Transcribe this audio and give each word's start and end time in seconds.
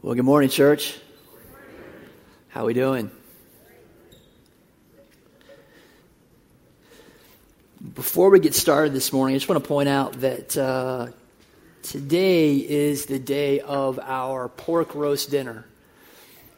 Well, 0.00 0.14
good 0.14 0.24
morning, 0.24 0.48
church. 0.48 0.96
How 2.50 2.66
we 2.66 2.72
doing? 2.72 3.10
Before 7.96 8.30
we 8.30 8.38
get 8.38 8.54
started 8.54 8.92
this 8.92 9.12
morning, 9.12 9.34
I 9.34 9.38
just 9.38 9.48
want 9.48 9.60
to 9.60 9.66
point 9.66 9.88
out 9.88 10.12
that 10.20 10.56
uh, 10.56 11.08
today 11.82 12.58
is 12.58 13.06
the 13.06 13.18
day 13.18 13.58
of 13.58 13.98
our 13.98 14.48
pork 14.48 14.94
roast 14.94 15.32
dinner. 15.32 15.66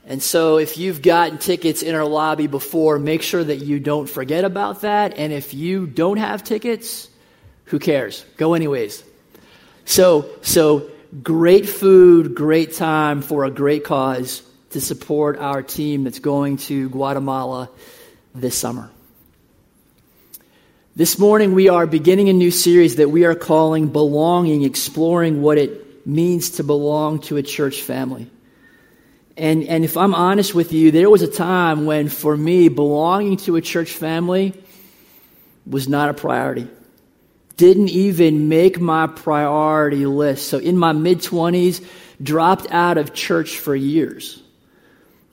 And 0.04 0.22
so, 0.22 0.58
if 0.58 0.76
you've 0.76 1.00
gotten 1.00 1.38
tickets 1.38 1.80
in 1.80 1.94
our 1.94 2.04
lobby 2.04 2.46
before, 2.46 2.98
make 2.98 3.22
sure 3.22 3.42
that 3.42 3.56
you 3.56 3.80
don't 3.80 4.06
forget 4.06 4.44
about 4.44 4.82
that. 4.82 5.16
And 5.16 5.32
if 5.32 5.54
you 5.54 5.86
don't 5.86 6.18
have 6.18 6.44
tickets, 6.44 7.08
who 7.64 7.78
cares? 7.78 8.22
Go 8.36 8.52
anyways. 8.52 9.02
So, 9.86 10.28
so 10.42 10.90
great 11.22 11.68
food, 11.68 12.34
great 12.34 12.74
time 12.74 13.22
for 13.22 13.44
a 13.44 13.50
great 13.50 13.84
cause 13.84 14.42
to 14.70 14.80
support 14.80 15.38
our 15.38 15.62
team 15.62 16.04
that's 16.04 16.20
going 16.20 16.56
to 16.56 16.88
Guatemala 16.88 17.68
this 18.34 18.56
summer. 18.56 18.90
This 20.94 21.18
morning, 21.18 21.54
we 21.54 21.68
are 21.68 21.86
beginning 21.86 22.28
a 22.28 22.32
new 22.32 22.50
series 22.50 22.96
that 22.96 23.10
we 23.10 23.24
are 23.24 23.34
calling 23.34 23.88
Belonging, 23.88 24.62
exploring 24.62 25.42
what 25.42 25.58
it 25.58 26.06
means 26.06 26.50
to 26.50 26.64
belong 26.64 27.20
to 27.22 27.36
a 27.36 27.42
church 27.42 27.82
family. 27.82 28.30
And, 29.36 29.64
and 29.64 29.84
if 29.84 29.96
I'm 29.96 30.14
honest 30.14 30.54
with 30.54 30.72
you, 30.72 30.90
there 30.90 31.08
was 31.08 31.22
a 31.22 31.30
time 31.30 31.86
when, 31.86 32.08
for 32.08 32.36
me, 32.36 32.68
belonging 32.68 33.38
to 33.38 33.56
a 33.56 33.60
church 33.60 33.90
family 33.90 34.52
was 35.66 35.88
not 35.88 36.08
a 36.08 36.14
priority 36.14 36.68
didn't 37.60 37.90
even 37.90 38.48
make 38.48 38.80
my 38.80 39.06
priority 39.06 40.06
list. 40.06 40.48
So 40.48 40.56
in 40.56 40.78
my 40.78 40.92
mid 40.92 41.18
20s, 41.18 41.84
dropped 42.22 42.66
out 42.70 42.96
of 42.96 43.12
church 43.12 43.58
for 43.58 43.76
years. 43.76 44.42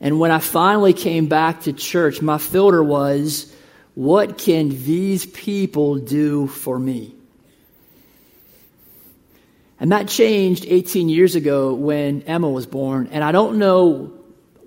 And 0.01 0.19
when 0.19 0.29
I 0.29 0.39
finally 0.39 0.91
came 0.91 1.27
back 1.27 1.61
to 1.61 1.71
church, 1.71 2.21
my 2.21 2.37
filter 2.37 2.83
was, 2.83 3.49
what 3.95 4.37
can 4.37 4.67
these 4.67 5.25
people 5.25 5.95
do 5.95 6.47
for 6.47 6.77
me? 6.77 7.15
And 9.79 9.93
that 9.93 10.09
changed 10.09 10.65
18 10.67 11.07
years 11.07 11.35
ago 11.35 11.75
when 11.75 12.23
Emma 12.23 12.49
was 12.49 12.65
born. 12.65 13.07
And 13.13 13.23
I 13.23 13.31
don't 13.31 13.57
know 13.57 14.11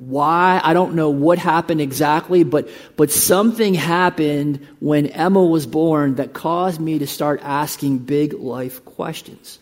why. 0.01 0.63
I 0.65 0.73
don't 0.73 0.95
know 0.95 1.11
what 1.11 1.39
happened 1.39 1.83
exactly, 1.83 2.43
but, 2.43 2.71
but 2.97 3.11
something 3.11 3.75
happened 3.75 4.67
when 4.79 5.07
Emma 5.07 5.45
was 5.45 5.67
born 5.67 6.15
that 6.15 6.33
caused 6.33 6.81
me 6.81 7.01
to 7.01 7.07
start 7.07 7.41
asking 7.43 7.99
big 7.99 8.33
life 8.33 8.83
questions. 8.87 9.59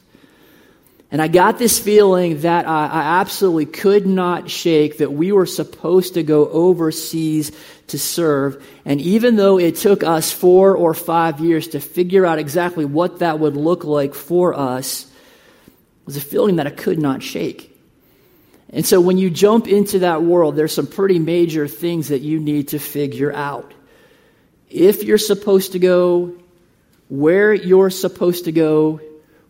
And 1.11 1.21
I 1.21 1.27
got 1.27 1.59
this 1.59 1.81
feeling 1.81 2.43
that 2.43 2.69
I, 2.69 2.87
I 2.87 3.21
absolutely 3.21 3.67
could 3.67 4.07
not 4.07 4.49
shake 4.49 4.99
that 4.99 5.13
we 5.13 5.33
were 5.33 5.47
supposed 5.47 6.15
to 6.15 6.23
go 6.23 6.49
overseas 6.49 7.51
to 7.89 7.99
serve. 7.99 8.65
And 8.85 9.01
even 9.01 9.35
though 9.35 9.59
it 9.59 9.75
took 9.75 10.05
us 10.05 10.31
four 10.31 10.77
or 10.77 10.95
five 10.95 11.41
years 11.41 11.69
to 11.69 11.81
figure 11.81 12.25
out 12.25 12.39
exactly 12.39 12.85
what 12.85 13.19
that 13.19 13.41
would 13.41 13.57
look 13.57 13.83
like 13.83 14.15
for 14.15 14.55
us, 14.55 15.05
it 15.67 16.07
was 16.07 16.17
a 16.17 16.21
feeling 16.21 16.57
that 16.57 16.69
I 16.69 16.71
could 16.71 17.01
not 17.01 17.25
shake. 17.25 17.68
And 18.71 18.85
so 18.85 19.01
when 19.01 19.19
you 19.19 19.31
jump 19.31 19.67
into 19.67 20.01
that 20.01 20.23
world, 20.23 20.57
there's 20.57 20.75
some 20.75 20.87
pretty 20.87 21.19
major 21.19 21.67
things 21.67 22.09
that 22.09 22.21
you 22.21 22.39
need 22.39 22.69
to 22.69 22.79
figure 22.79 23.33
out. 23.33 23.73
If 24.69 25.03
you're 25.03 25.17
supposed 25.19 25.73
to 25.73 25.79
go, 25.79 26.35
where 27.09 27.55
you're 27.55 27.91
supposed 27.91 28.45
to 28.45 28.53
go, 28.53 29.01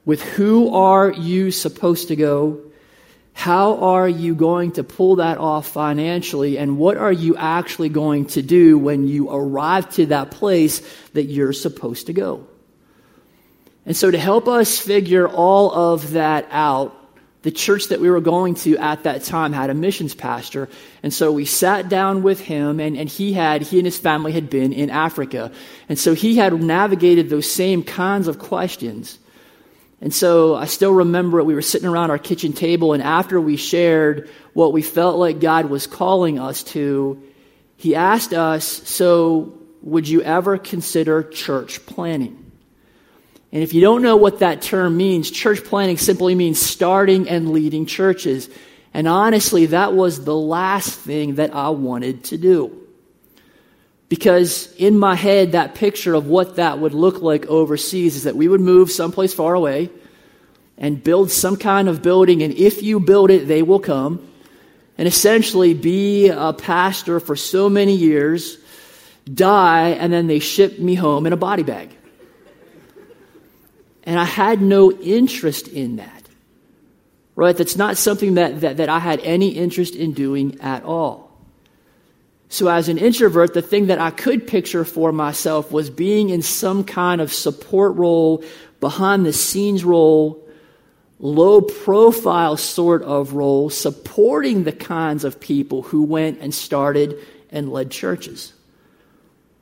with 0.05 0.23
who 0.23 0.75
are 0.75 1.11
you 1.11 1.51
supposed 1.51 2.09
to 2.09 2.17
go, 2.17 2.63
how 3.39 3.77
are 3.77 4.09
you 4.09 4.35
going 4.35 4.73
to 4.73 4.83
pull 4.83 5.17
that 5.17 5.39
off 5.39 5.69
financially, 5.69 6.59
and 6.59 6.77
what 6.77 6.97
are 6.97 7.13
you 7.13 7.37
actually 7.37 7.89
going 7.89 8.27
to 8.27 8.43
do 8.43 8.77
when 8.77 9.07
you 9.07 9.31
arrive 9.31 9.89
to 9.91 10.07
that 10.07 10.33
place 10.33 10.83
that 11.13 11.25
you're 11.25 11.53
supposed 11.53 12.07
to 12.07 12.13
go? 12.13 12.49
And 13.87 13.97
so, 13.97 14.11
to 14.11 14.19
help 14.19 14.49
us 14.49 14.79
figure 14.79 15.29
all 15.29 15.73
of 15.73 16.15
that 16.15 16.49
out, 16.51 16.98
the 17.49 17.53
church 17.53 17.87
that 17.87 17.99
we 17.99 18.11
were 18.11 18.21
going 18.21 18.55
to 18.55 18.77
at 18.77 19.05
that 19.05 19.25
time 19.25 19.55
had 19.55 19.71
a 19.71 19.75
missions 19.75 20.15
pastor. 20.15 20.69
And 21.03 21.15
so 21.15 21.33
we 21.33 21.47
sat 21.47 21.89
down 21.89 22.23
with 22.23 22.41
him 22.41 22.79
and, 22.79 22.95
and 22.95 23.09
he 23.09 23.33
had, 23.33 23.63
he 23.63 23.79
and 23.79 23.87
his 23.87 23.99
family 23.99 24.33
had 24.33 24.51
been 24.51 24.75
in 24.75 24.91
Africa. 24.91 25.51
And 25.89 25.99
so 25.99 26.13
he 26.13 26.37
had 26.37 26.53
navigated 26.63 27.31
those 27.31 27.51
same 27.51 27.83
kinds 27.83 28.29
of 28.29 28.39
questions. 28.39 29.19
And 30.03 30.13
so 30.13 30.57
I 30.57 30.67
still 30.67 30.93
remember. 30.93 31.43
We 31.43 31.55
were 31.55 31.63
sitting 31.63 31.89
around 31.89 32.11
our 32.11 32.19
kitchen 32.19 32.53
table 32.53 32.93
and 32.93 33.03
after 33.03 33.41
we 33.41 33.57
shared 33.57 34.29
what 34.53 34.75
we 34.75 34.83
felt 34.83 35.17
like 35.17 35.41
God 35.41 35.71
was 35.71 35.87
calling 35.87 36.39
us 36.39 36.63
to, 36.65 37.23
he 37.79 37.95
asked 37.95 38.35
us, 38.35 38.67
so 38.67 39.55
would 39.81 40.07
you 40.07 40.21
ever 40.21 40.59
consider 40.59 41.23
church 41.23 41.87
planting? 41.87 42.38
And 43.53 43.63
if 43.63 43.73
you 43.73 43.81
don't 43.81 44.03
know 44.03 44.17
what 44.17 44.41
that 44.41 44.61
term 44.61 44.97
means, 44.97 45.31
church 45.31 45.65
planting 45.65 45.97
simply 45.97 46.35
means 46.35 46.61
starting 46.61 47.29
and 47.29 47.53
leading 47.53 47.87
churches. 47.87 48.51
And 48.93 49.09
honestly, 49.09 49.67
that 49.67 49.95
was 49.95 50.25
the 50.25 50.37
last 50.37 50.99
thing 50.99 51.37
that 51.37 51.55
I 51.55 51.71
wanted 51.71 52.25
to 52.25 52.37
do. 52.39 52.87
Because 54.09 54.73
in 54.77 54.99
my 54.99 55.15
head, 55.15 55.53
that 55.53 55.75
picture 55.75 56.15
of 56.15 56.27
what 56.27 56.57
that 56.57 56.79
would 56.79 56.95
look 56.95 57.21
like 57.21 57.47
overseas 57.47 58.17
is 58.17 58.25
that 58.25 58.37
we 58.37 58.49
would 58.49 58.61
move 58.61 58.91
someplace 58.91 59.35
far 59.35 59.55
away 59.55 59.91
and 60.79 61.03
build 61.03 61.31
some 61.31 61.57
kind 61.57 61.89
of 61.89 62.03
building, 62.03 62.43
and 62.43 62.55
if 62.55 62.83
you 62.83 63.01
build 63.01 63.31
it, 63.31 63.49
they 63.49 63.63
will 63.63 63.81
come. 63.81 64.27
And 64.97 65.07
essentially 65.07 65.75
be 65.75 66.29
a 66.29 66.53
pastor 66.53 67.21
for 67.21 67.37
so 67.37 67.69
many 67.69 67.95
years, 67.95 68.59
die, 69.33 69.91
and 69.91 70.13
then 70.13 70.27
they 70.27 70.41
ship 70.41 70.79
me 70.79 70.97
home 70.97 71.25
in 71.27 71.33
a 71.33 71.37
body 71.37 71.63
bag. 71.63 71.91
And 74.09 74.19
I 74.19 74.25
had 74.25 74.63
no 74.63 74.91
interest 74.91 75.69
in 75.69 75.97
that. 75.97 76.23
Right? 77.37 77.55
That's 77.55 77.77
not 77.77 77.99
something 77.99 78.35
that, 78.37 78.63
that, 78.63 78.79
that 78.79 78.89
I 78.89 79.01
had 79.01 79.21
any 79.21 79.51
interest 79.51 79.95
in 79.95 80.15
doing 80.15 80.59
at 80.63 80.83
all. 80.83 81.31
So, 82.49 82.69
as 82.69 82.89
an 82.89 82.97
introvert, 82.97 83.53
the 83.53 83.61
thing 83.61 83.89
that 83.89 83.99
I 83.99 84.11
could 84.11 84.47
picture 84.47 84.87
for 84.87 85.13
myself 85.13 85.71
was 85.71 85.91
being 85.91 86.31
in 86.31 86.41
some 86.41 86.85
kind 86.85 87.21
of 87.21 87.35
support 87.35 87.97
role, 87.97 88.43
behind 88.81 89.27
the 89.27 89.33
scenes 89.35 89.85
role, 89.85 90.43
low 91.19 91.61
profile 91.61 92.57
sort 92.57 93.03
of 93.03 93.35
role, 93.35 93.69
supporting 93.69 94.65
the 94.65 94.73
kinds 94.73 95.23
of 95.23 95.39
people 95.39 95.83
who 95.83 96.03
went 96.03 96.41
and 96.41 96.55
started 96.55 97.19
and 97.51 97.71
led 97.71 97.91
churches. 97.91 98.55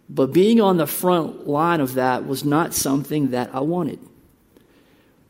But 0.08 0.32
being 0.32 0.60
on 0.60 0.76
the 0.76 0.86
front 0.86 1.48
line 1.48 1.80
of 1.80 1.94
that 1.94 2.28
was 2.28 2.44
not 2.44 2.74
something 2.74 3.32
that 3.32 3.52
I 3.52 3.58
wanted. 3.58 3.98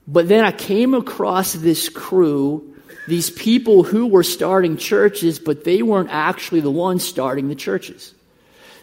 But 0.09 0.29
then 0.29 0.45
I 0.45 0.53
came 0.53 0.95
across 0.95 1.53
this 1.53 1.89
crew, 1.89 2.75
these 3.09 3.31
people 3.31 3.83
who 3.83 4.07
were 4.07 4.23
starting 4.23 4.77
churches, 4.77 5.39
but 5.39 5.65
they 5.65 5.83
weren't 5.83 6.11
actually 6.11 6.61
the 6.61 6.71
ones 6.71 7.05
starting 7.05 7.49
the 7.49 7.55
churches. 7.55 8.15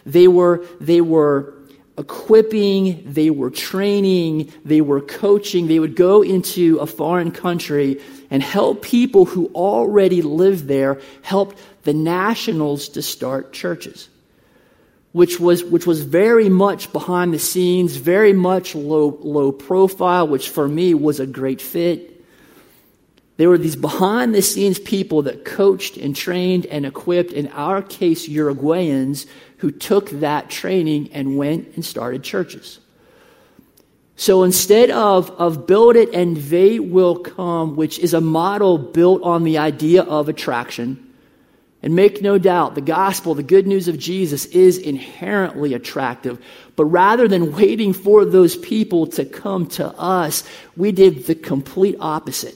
They 0.04 0.28
were, 0.28 0.66
they 0.80 1.00
were 1.00 1.54
equipping, 1.96 3.02
they 3.06 3.30
were 3.30 3.50
training, 3.50 4.52
they 4.64 4.80
were 4.80 5.00
coaching. 5.00 5.66
They 5.68 5.78
would 5.78 5.96
go 5.96 6.22
into 6.22 6.78
a 6.78 6.86
foreign 6.86 7.30
country 7.30 8.02
and 8.30 8.42
help 8.42 8.82
people 8.82 9.24
who 9.24 9.46
already 9.54 10.20
lived 10.20 10.66
there, 10.66 11.00
help 11.22 11.56
the 11.84 11.94
nationals 11.94 12.90
to 12.90 13.02
start 13.02 13.52
churches 13.52 14.08
which 15.14 15.38
was, 15.38 15.62
which 15.62 15.86
was 15.86 16.02
very 16.02 16.48
much 16.48 16.92
behind 16.92 17.32
the 17.32 17.38
scenes, 17.38 17.94
very 17.94 18.32
much 18.32 18.74
low, 18.74 19.16
low 19.22 19.52
profile, 19.52 20.26
which 20.26 20.50
for 20.50 20.66
me 20.66 20.92
was 20.92 21.20
a 21.20 21.26
great 21.26 21.60
fit. 21.60 22.20
There 23.36 23.48
were 23.48 23.56
these 23.56 23.76
behind 23.76 24.34
the 24.34 24.42
scenes 24.42 24.80
people 24.80 25.22
that 25.22 25.44
coached 25.44 25.96
and 25.96 26.16
trained 26.16 26.66
and 26.66 26.84
equipped, 26.84 27.30
in 27.30 27.46
our 27.52 27.80
case, 27.80 28.28
Uruguayans, 28.28 29.26
who 29.58 29.70
took 29.70 30.10
that 30.10 30.50
training 30.50 31.12
and 31.12 31.38
went 31.38 31.76
and 31.76 31.84
started 31.84 32.24
churches. 32.24 32.80
So 34.16 34.42
instead 34.42 34.90
of, 34.90 35.30
of 35.30 35.64
build 35.64 35.94
it 35.94 36.12
and 36.12 36.36
they 36.36 36.80
will 36.80 37.20
come, 37.20 37.76
which 37.76 38.00
is 38.00 38.14
a 38.14 38.20
model 38.20 38.78
built 38.78 39.22
on 39.22 39.44
the 39.44 39.58
idea 39.58 40.02
of 40.02 40.28
attraction, 40.28 41.03
and 41.84 41.94
make 41.94 42.22
no 42.22 42.38
doubt, 42.38 42.74
the 42.74 42.80
gospel, 42.80 43.34
the 43.34 43.42
good 43.42 43.66
news 43.66 43.88
of 43.88 43.98
Jesus 43.98 44.46
is 44.46 44.78
inherently 44.78 45.74
attractive. 45.74 46.42
But 46.76 46.86
rather 46.86 47.28
than 47.28 47.52
waiting 47.52 47.92
for 47.92 48.24
those 48.24 48.56
people 48.56 49.08
to 49.08 49.26
come 49.26 49.66
to 49.66 49.88
us, 49.88 50.44
we 50.78 50.92
did 50.92 51.26
the 51.26 51.34
complete 51.34 51.96
opposite. 52.00 52.54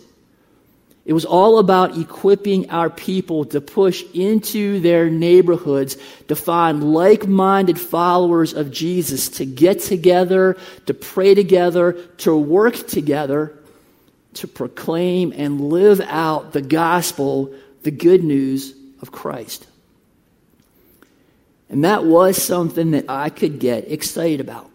It 1.04 1.12
was 1.12 1.26
all 1.26 1.58
about 1.58 1.98
equipping 1.98 2.70
our 2.70 2.88
people 2.88 3.44
to 3.44 3.60
push 3.60 4.02
into 4.14 4.80
their 4.80 5.10
neighborhoods, 5.10 5.98
to 6.28 6.34
find 6.34 6.94
like 6.94 7.28
minded 7.28 7.78
followers 7.78 8.54
of 8.54 8.70
Jesus, 8.70 9.28
to 9.28 9.44
get 9.44 9.80
together, 9.80 10.56
to 10.86 10.94
pray 10.94 11.34
together, 11.34 11.92
to 12.18 12.34
work 12.34 12.86
together, 12.86 13.58
to 14.34 14.48
proclaim 14.48 15.34
and 15.36 15.60
live 15.60 16.00
out 16.00 16.54
the 16.54 16.62
gospel 16.62 17.52
the 17.82 17.90
good 17.90 18.24
news 18.24 18.77
of 19.00 19.12
Christ. 19.12 19.66
And 21.70 21.84
that 21.84 22.04
was 22.04 22.42
something 22.42 22.92
that 22.92 23.06
I 23.08 23.28
could 23.28 23.58
get 23.58 23.90
excited 23.90 24.40
about. 24.40 24.70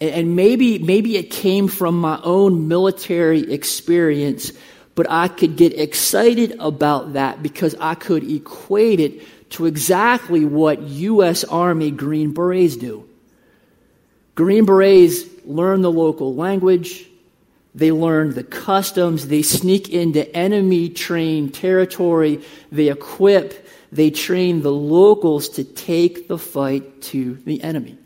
And 0.00 0.34
maybe, 0.34 0.80
maybe 0.80 1.16
it 1.16 1.30
came 1.30 1.68
from 1.68 2.00
my 2.00 2.20
own 2.24 2.66
military 2.66 3.52
experience, 3.52 4.52
but 4.96 5.08
I 5.08 5.28
could 5.28 5.56
get 5.56 5.78
excited 5.78 6.56
about 6.58 7.12
that 7.12 7.40
because 7.40 7.76
I 7.78 7.94
could 7.94 8.28
equate 8.28 8.98
it 8.98 9.22
to 9.50 9.66
exactly 9.66 10.44
what 10.44 10.82
U.S. 10.82 11.44
Army 11.44 11.92
Green 11.92 12.32
Berets 12.32 12.76
do. 12.76 13.08
Green 14.34 14.64
Berets 14.64 15.24
learn 15.44 15.82
the 15.82 15.92
local 15.92 16.34
language, 16.34 17.06
they 17.74 17.90
learn 17.90 18.34
the 18.34 18.44
customs, 18.44 19.28
they 19.28 19.42
sneak 19.42 19.88
into 19.88 20.30
enemy 20.36 20.88
trained 20.88 21.54
territory, 21.54 22.42
they 22.70 22.88
equip, 22.88 23.66
they 23.90 24.10
train 24.10 24.62
the 24.62 24.72
locals 24.72 25.48
to 25.50 25.64
take 25.64 26.28
the 26.28 26.38
fight 26.38 27.02
to 27.02 27.34
the 27.44 27.62
enemy. 27.62 27.98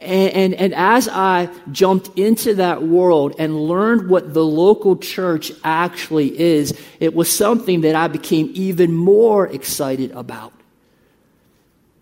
And, 0.00 0.32
and, 0.32 0.54
and, 0.54 0.74
as 0.74 1.08
I 1.08 1.48
jumped 1.72 2.18
into 2.18 2.54
that 2.56 2.82
world 2.82 3.34
and 3.38 3.58
learned 3.66 4.10
what 4.10 4.34
the 4.34 4.44
local 4.44 4.96
church 4.96 5.50
actually 5.64 6.38
is, 6.38 6.78
it 7.00 7.14
was 7.14 7.34
something 7.34 7.80
that 7.80 7.94
I 7.94 8.06
became 8.06 8.50
even 8.54 8.92
more 8.92 9.46
excited 9.46 10.10
about. 10.12 10.52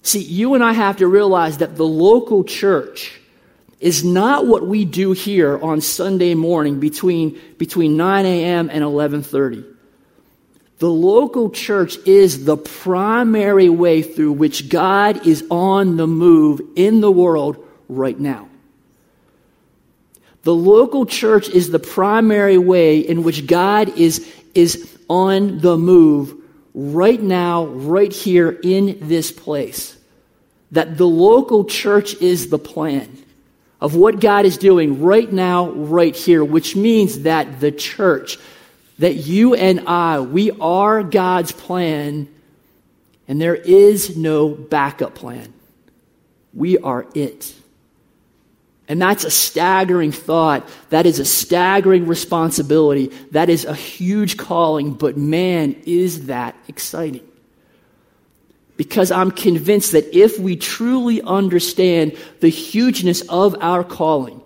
See, 0.03 0.21
you 0.21 0.55
and 0.55 0.65
I 0.65 0.73
have 0.73 0.97
to 0.99 1.07
realize 1.07 1.59
that 1.59 1.77
the 1.77 1.87
local 1.87 2.43
church 2.43 3.21
is 3.85 4.03
not 4.03 4.47
what 4.47 4.67
we 4.67 4.87
do 4.87 5.13
here 5.13 5.59
on 5.63 5.79
Sunday 5.83 6.35
morning 6.35 6.81
between, 6.81 7.39
between 7.59 7.99
9 7.99 8.25
a.m. 8.25 8.71
and 8.71 8.83
1130. 8.83 9.63
The 10.79 10.89
local 10.89 11.51
church 11.51 11.99
is 12.07 12.47
the 12.47 12.57
primary 12.57 13.69
way 13.69 14.01
through 14.01 14.33
which 14.33 14.71
God 14.71 15.27
is 15.27 15.45
on 15.51 15.99
the 15.99 16.07
move 16.07 16.63
in 16.77 17.03
the 17.03 17.11
world 17.11 17.63
right 17.87 18.19
now. 18.19 18.49
The 20.45 20.55
local 20.55 21.05
church 21.05 21.51
is 21.51 21.69
the 21.71 21.79
primary 21.79 22.57
way 22.57 23.01
in 23.01 23.23
which 23.23 23.47
God 23.47 23.99
is, 23.99 24.27
is 24.55 24.99
on 25.11 25.59
the 25.59 25.77
move 25.77 26.35
right 26.73 27.21
now, 27.21 27.67
right 27.67 28.13
here 28.13 28.59
in 28.63 28.97
this 29.09 29.31
place. 29.31 29.95
That 30.71 30.97
the 30.97 31.07
local 31.07 31.67
church 31.67 32.15
is 32.15 32.49
the 32.49 32.59
plan 32.59 33.19
of 33.85 33.95
what 33.95 34.19
God 34.19 34.47
is 34.47 34.57
doing 34.57 35.03
right 35.03 35.31
now, 35.31 35.69
right 35.69 36.17
here, 36.17 36.43
which 36.43 36.75
means 36.75 37.21
that 37.25 37.61
the 37.61 37.71
church, 37.71 38.39
that 38.99 39.13
you 39.13 39.55
and 39.55 39.87
I, 39.87 40.21
we 40.21 40.53
are 40.53 41.03
God's 41.03 41.53
plan, 41.53 42.27
and 43.29 43.39
there 43.39 43.55
is 43.55 44.17
no 44.17 44.49
backup 44.49 45.15
plan. 45.15 45.53
We 46.55 46.79
are 46.79 47.05
it. 47.15 47.55
And 48.89 49.03
that's 49.03 49.25
a 49.25 49.31
staggering 49.31 50.13
thought. 50.13 50.67
That 50.89 51.05
is 51.05 51.19
a 51.19 51.27
staggering 51.27 52.07
responsibility. 52.07 53.09
That 53.33 53.51
is 53.51 53.67
a 53.67 53.75
huge 53.75 54.39
calling, 54.39 54.95
but 54.95 55.19
man, 55.19 55.77
is 55.85 56.29
that 56.29 56.57
exciting. 56.69 57.29
Because 58.77 59.11
I'm 59.11 59.31
convinced 59.31 59.93
that 59.93 60.17
if 60.17 60.39
we 60.39 60.57
truly 60.57 61.23
understand 61.23 62.17
the 62.41 62.49
hugeness 62.49 63.21
of 63.29 63.57
our 63.61 63.85
calling, 63.85 64.41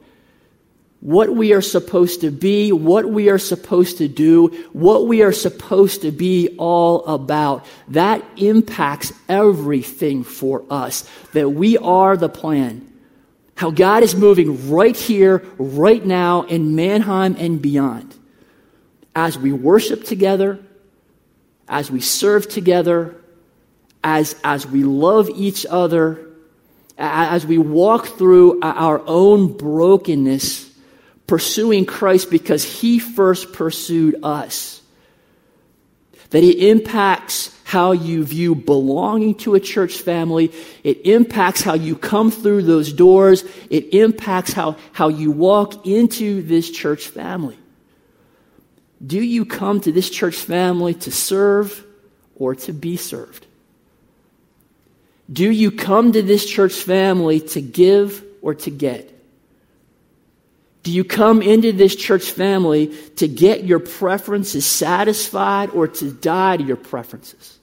what 1.00 1.34
we 1.34 1.52
are 1.52 1.62
supposed 1.62 2.22
to 2.22 2.30
be, 2.30 2.72
what 2.72 3.08
we 3.08 3.30
are 3.30 3.38
supposed 3.38 3.98
to 3.98 4.08
do, 4.08 4.48
what 4.72 5.06
we 5.06 5.22
are 5.22 5.32
supposed 5.32 6.02
to 6.02 6.10
be 6.10 6.54
all 6.58 7.06
about, 7.06 7.64
that 7.88 8.22
impacts 8.36 9.12
everything 9.28 10.24
for 10.24 10.64
us. 10.68 11.08
That 11.32 11.50
we 11.50 11.78
are 11.78 12.16
the 12.16 12.28
plan 12.28 12.88
how 13.58 13.72
God 13.72 14.04
is 14.04 14.14
moving 14.14 14.70
right 14.70 14.96
here, 14.96 15.44
right 15.58 16.04
now, 16.04 16.42
in 16.42 16.76
Manheim 16.76 17.34
and 17.36 17.60
beyond. 17.60 18.14
As 19.16 19.36
we 19.36 19.52
worship 19.52 20.04
together, 20.04 20.60
as 21.68 21.90
we 21.90 22.00
serve 22.00 22.48
together, 22.48 23.16
as, 24.08 24.34
as 24.42 24.66
we 24.66 24.84
love 24.84 25.28
each 25.28 25.66
other, 25.68 26.26
as 26.96 27.44
we 27.44 27.58
walk 27.58 28.06
through 28.06 28.58
our 28.62 29.02
own 29.06 29.54
brokenness, 29.54 30.66
pursuing 31.26 31.84
Christ 31.84 32.30
because 32.30 32.64
He 32.64 32.98
first 32.98 33.52
pursued 33.52 34.16
us. 34.22 34.80
That 36.30 36.42
it 36.42 36.58
impacts 36.58 37.54
how 37.64 37.92
you 37.92 38.24
view 38.24 38.54
belonging 38.54 39.34
to 39.36 39.54
a 39.54 39.60
church 39.60 39.98
family. 39.98 40.52
It 40.82 41.06
impacts 41.06 41.60
how 41.60 41.74
you 41.74 41.94
come 41.94 42.30
through 42.30 42.62
those 42.62 42.94
doors. 42.94 43.44
It 43.68 43.92
impacts 43.92 44.54
how, 44.54 44.76
how 44.92 45.08
you 45.08 45.30
walk 45.30 45.86
into 45.86 46.42
this 46.42 46.70
church 46.70 47.08
family. 47.08 47.58
Do 49.06 49.22
you 49.22 49.44
come 49.44 49.82
to 49.82 49.92
this 49.92 50.08
church 50.08 50.36
family 50.36 50.94
to 50.94 51.12
serve 51.12 51.84
or 52.36 52.54
to 52.54 52.72
be 52.72 52.96
served? 52.96 53.44
Do 55.30 55.50
you 55.50 55.70
come 55.70 56.12
to 56.12 56.22
this 56.22 56.48
church 56.48 56.74
family 56.74 57.40
to 57.40 57.60
give 57.60 58.24
or 58.40 58.54
to 58.54 58.70
get? 58.70 59.14
Do 60.82 60.92
you 60.92 61.04
come 61.04 61.42
into 61.42 61.72
this 61.72 61.94
church 61.94 62.30
family 62.30 62.94
to 63.16 63.28
get 63.28 63.64
your 63.64 63.78
preferences 63.78 64.64
satisfied 64.64 65.70
or 65.70 65.88
to 65.88 66.10
die 66.10 66.56
to 66.56 66.64
your 66.64 66.76
preferences? 66.76 67.58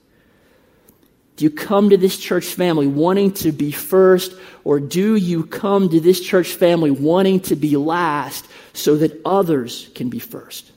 Do 1.36 1.44
you 1.44 1.50
come 1.50 1.90
to 1.90 1.96
this 1.96 2.16
church 2.16 2.46
family 2.46 2.86
wanting 2.86 3.32
to 3.32 3.52
be 3.52 3.70
first, 3.70 4.34
or 4.64 4.80
do 4.80 5.16
you 5.16 5.44
come 5.44 5.88
to 5.90 6.00
this 6.00 6.20
church 6.20 6.52
family 6.54 6.90
wanting 6.90 7.40
to 7.40 7.56
be 7.56 7.76
last 7.76 8.46
so 8.72 8.96
that 8.96 9.20
others 9.24 9.90
can 9.94 10.08
be 10.08 10.18
first? 10.18 10.70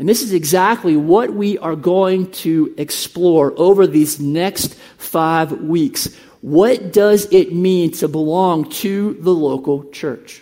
And 0.00 0.08
this 0.08 0.22
is 0.22 0.32
exactly 0.32 0.96
what 0.96 1.34
we 1.34 1.58
are 1.58 1.76
going 1.76 2.30
to 2.32 2.74
explore 2.78 3.52
over 3.58 3.86
these 3.86 4.18
next 4.18 4.74
five 4.96 5.52
weeks. 5.60 6.08
What 6.40 6.90
does 6.90 7.30
it 7.30 7.52
mean 7.52 7.90
to 7.92 8.08
belong 8.08 8.70
to 8.70 9.12
the 9.20 9.34
local 9.34 9.90
church? 9.90 10.40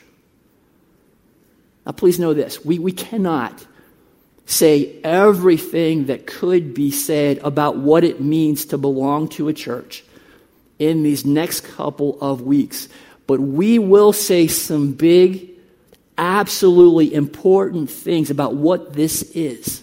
Now, 1.85 1.91
please 1.91 2.21
know 2.21 2.35
this 2.35 2.65
we, 2.65 2.79
we 2.79 2.93
cannot 2.93 3.67
say 4.47 5.01
everything 5.03 6.07
that 6.07 6.29
could 6.29 6.73
be 6.73 6.93
said 6.93 7.39
about 7.39 7.77
what 7.77 8.05
it 8.05 8.21
means 8.21 8.67
to 8.67 8.79
belong 8.79 9.27
to 9.31 9.49
a 9.49 9.53
church 9.53 10.05
in 10.79 11.03
these 11.03 11.27
next 11.27 11.63
couple 11.63 12.17
of 12.21 12.43
weeks. 12.43 12.89
But 13.27 13.41
we 13.41 13.81
will 13.81 14.13
say 14.13 14.47
some 14.47 14.93
big, 14.93 15.48
absolutely 16.19 17.15
important 17.15 17.89
things 17.89 18.31
about 18.31 18.55
what 18.55 18.93
this 18.93 19.23
is. 19.23 19.83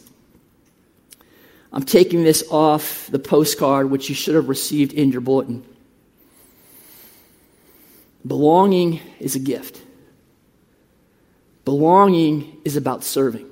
I'm 1.73 1.83
taking 1.83 2.23
this 2.23 2.43
off 2.51 3.07
the 3.11 3.19
postcard, 3.19 3.89
which 3.89 4.09
you 4.09 4.15
should 4.15 4.35
have 4.35 4.47
received 4.47 4.93
in 4.93 5.11
your 5.11 5.21
bulletin. 5.21 5.65
Belonging 8.25 9.01
is 9.19 9.35
a 9.35 9.39
gift. 9.39 9.81
Belonging 11.65 12.57
is 12.63 12.75
about 12.75 13.03
serving. 13.03 13.47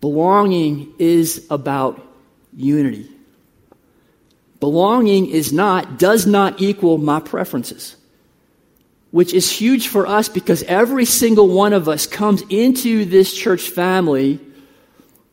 Belonging 0.00 0.92
is 0.98 1.46
about 1.50 2.02
unity. 2.54 3.10
Belonging 4.60 5.26
is 5.26 5.52
not, 5.52 5.98
does 5.98 6.26
not 6.26 6.60
equal 6.60 6.98
my 6.98 7.20
preferences, 7.20 7.96
which 9.16 9.32
is 9.32 9.50
huge 9.50 9.88
for 9.88 10.06
us 10.06 10.28
because 10.28 10.62
every 10.64 11.06
single 11.06 11.48
one 11.48 11.72
of 11.72 11.88
us 11.88 12.06
comes 12.06 12.42
into 12.50 13.06
this 13.06 13.32
church 13.32 13.70
family 13.70 14.38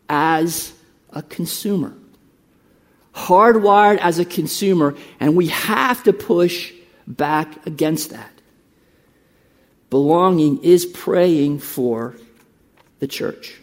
as 0.07 0.71
a 1.09 1.21
consumer. 1.21 1.93
Hardwired 3.13 3.97
as 3.97 4.19
a 4.19 4.23
consumer, 4.23 4.95
and 5.19 5.35
we 5.35 5.47
have 5.47 6.01
to 6.03 6.13
push 6.13 6.71
back 7.07 7.67
against 7.67 8.11
that. 8.11 8.31
Belonging 9.89 10.63
is 10.63 10.85
praying 10.85 11.59
for 11.59 12.15
the 12.99 13.07
church. 13.07 13.59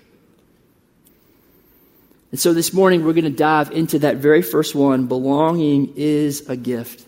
And 2.31 2.39
so 2.39 2.53
this 2.53 2.75
morning 2.75 3.07
we're 3.07 3.15
going 3.15 3.25
to 3.25 3.31
dive 3.31 3.71
into 3.71 4.01
that 4.01 4.19
very 4.19 4.43
first 4.43 4.75
one 4.75 5.07
belonging 5.07 5.95
is 5.97 6.47
a 6.47 6.59
gift. 6.59 7.07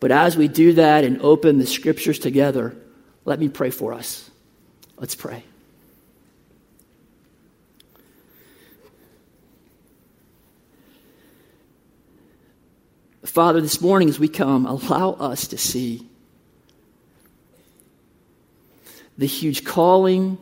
But 0.00 0.12
as 0.12 0.36
we 0.36 0.48
do 0.48 0.74
that 0.74 1.04
and 1.04 1.20
open 1.22 1.58
the 1.58 1.66
scriptures 1.66 2.18
together, 2.18 2.76
let 3.24 3.40
me 3.40 3.48
pray 3.48 3.70
for 3.70 3.92
us. 3.92 4.30
Let's 4.96 5.14
pray. 5.14 5.44
Father, 13.24 13.60
this 13.60 13.80
morning 13.80 14.08
as 14.08 14.18
we 14.18 14.28
come, 14.28 14.66
allow 14.66 15.12
us 15.12 15.48
to 15.48 15.58
see 15.58 16.08
the 19.18 19.26
huge 19.26 19.64
calling, 19.64 20.38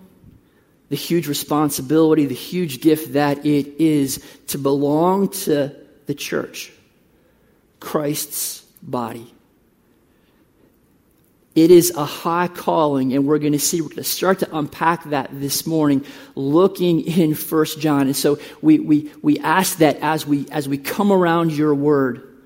the 0.88 0.96
huge 0.96 1.28
responsibility, 1.28 2.26
the 2.26 2.34
huge 2.34 2.80
gift 2.80 3.14
that 3.14 3.44
it 3.44 3.80
is 3.80 4.24
to 4.48 4.58
belong 4.58 5.28
to 5.30 5.74
the 6.06 6.14
church, 6.14 6.72
Christ's 7.80 8.60
body. 8.82 9.32
It 11.56 11.70
is 11.70 11.90
a 11.92 12.04
high 12.04 12.48
calling, 12.48 13.14
and 13.14 13.26
we're 13.26 13.38
going 13.38 13.54
to 13.54 13.58
see, 13.58 13.80
we're 13.80 13.88
going 13.88 13.96
to 13.96 14.04
start 14.04 14.40
to 14.40 14.56
unpack 14.56 15.04
that 15.04 15.30
this 15.32 15.66
morning, 15.66 16.04
looking 16.34 17.00
in 17.00 17.34
First 17.34 17.80
John. 17.80 18.02
And 18.02 18.14
so 18.14 18.38
we, 18.60 18.78
we, 18.78 19.10
we 19.22 19.38
ask 19.38 19.78
that 19.78 19.96
as 20.02 20.26
we, 20.26 20.46
as 20.50 20.68
we 20.68 20.76
come 20.76 21.10
around 21.10 21.52
your 21.52 21.74
word, 21.74 22.36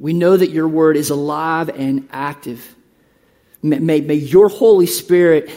we 0.00 0.14
know 0.14 0.34
that 0.34 0.48
your 0.48 0.66
word 0.66 0.96
is 0.96 1.10
alive 1.10 1.68
and 1.68 2.08
active. 2.10 2.74
May, 3.62 3.78
may, 3.78 4.00
may 4.00 4.14
your 4.14 4.48
Holy 4.48 4.86
Spirit 4.86 5.50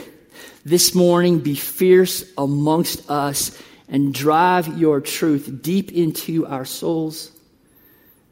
this 0.65 0.93
morning 0.93 1.39
be 1.39 1.55
fierce 1.55 2.25
amongst 2.37 3.09
us 3.09 3.57
and 3.87 4.13
drive 4.13 4.77
your 4.77 4.99
truth 4.99 5.61
deep 5.61 5.93
into 5.93 6.45
our 6.47 6.65
souls. 6.65 7.31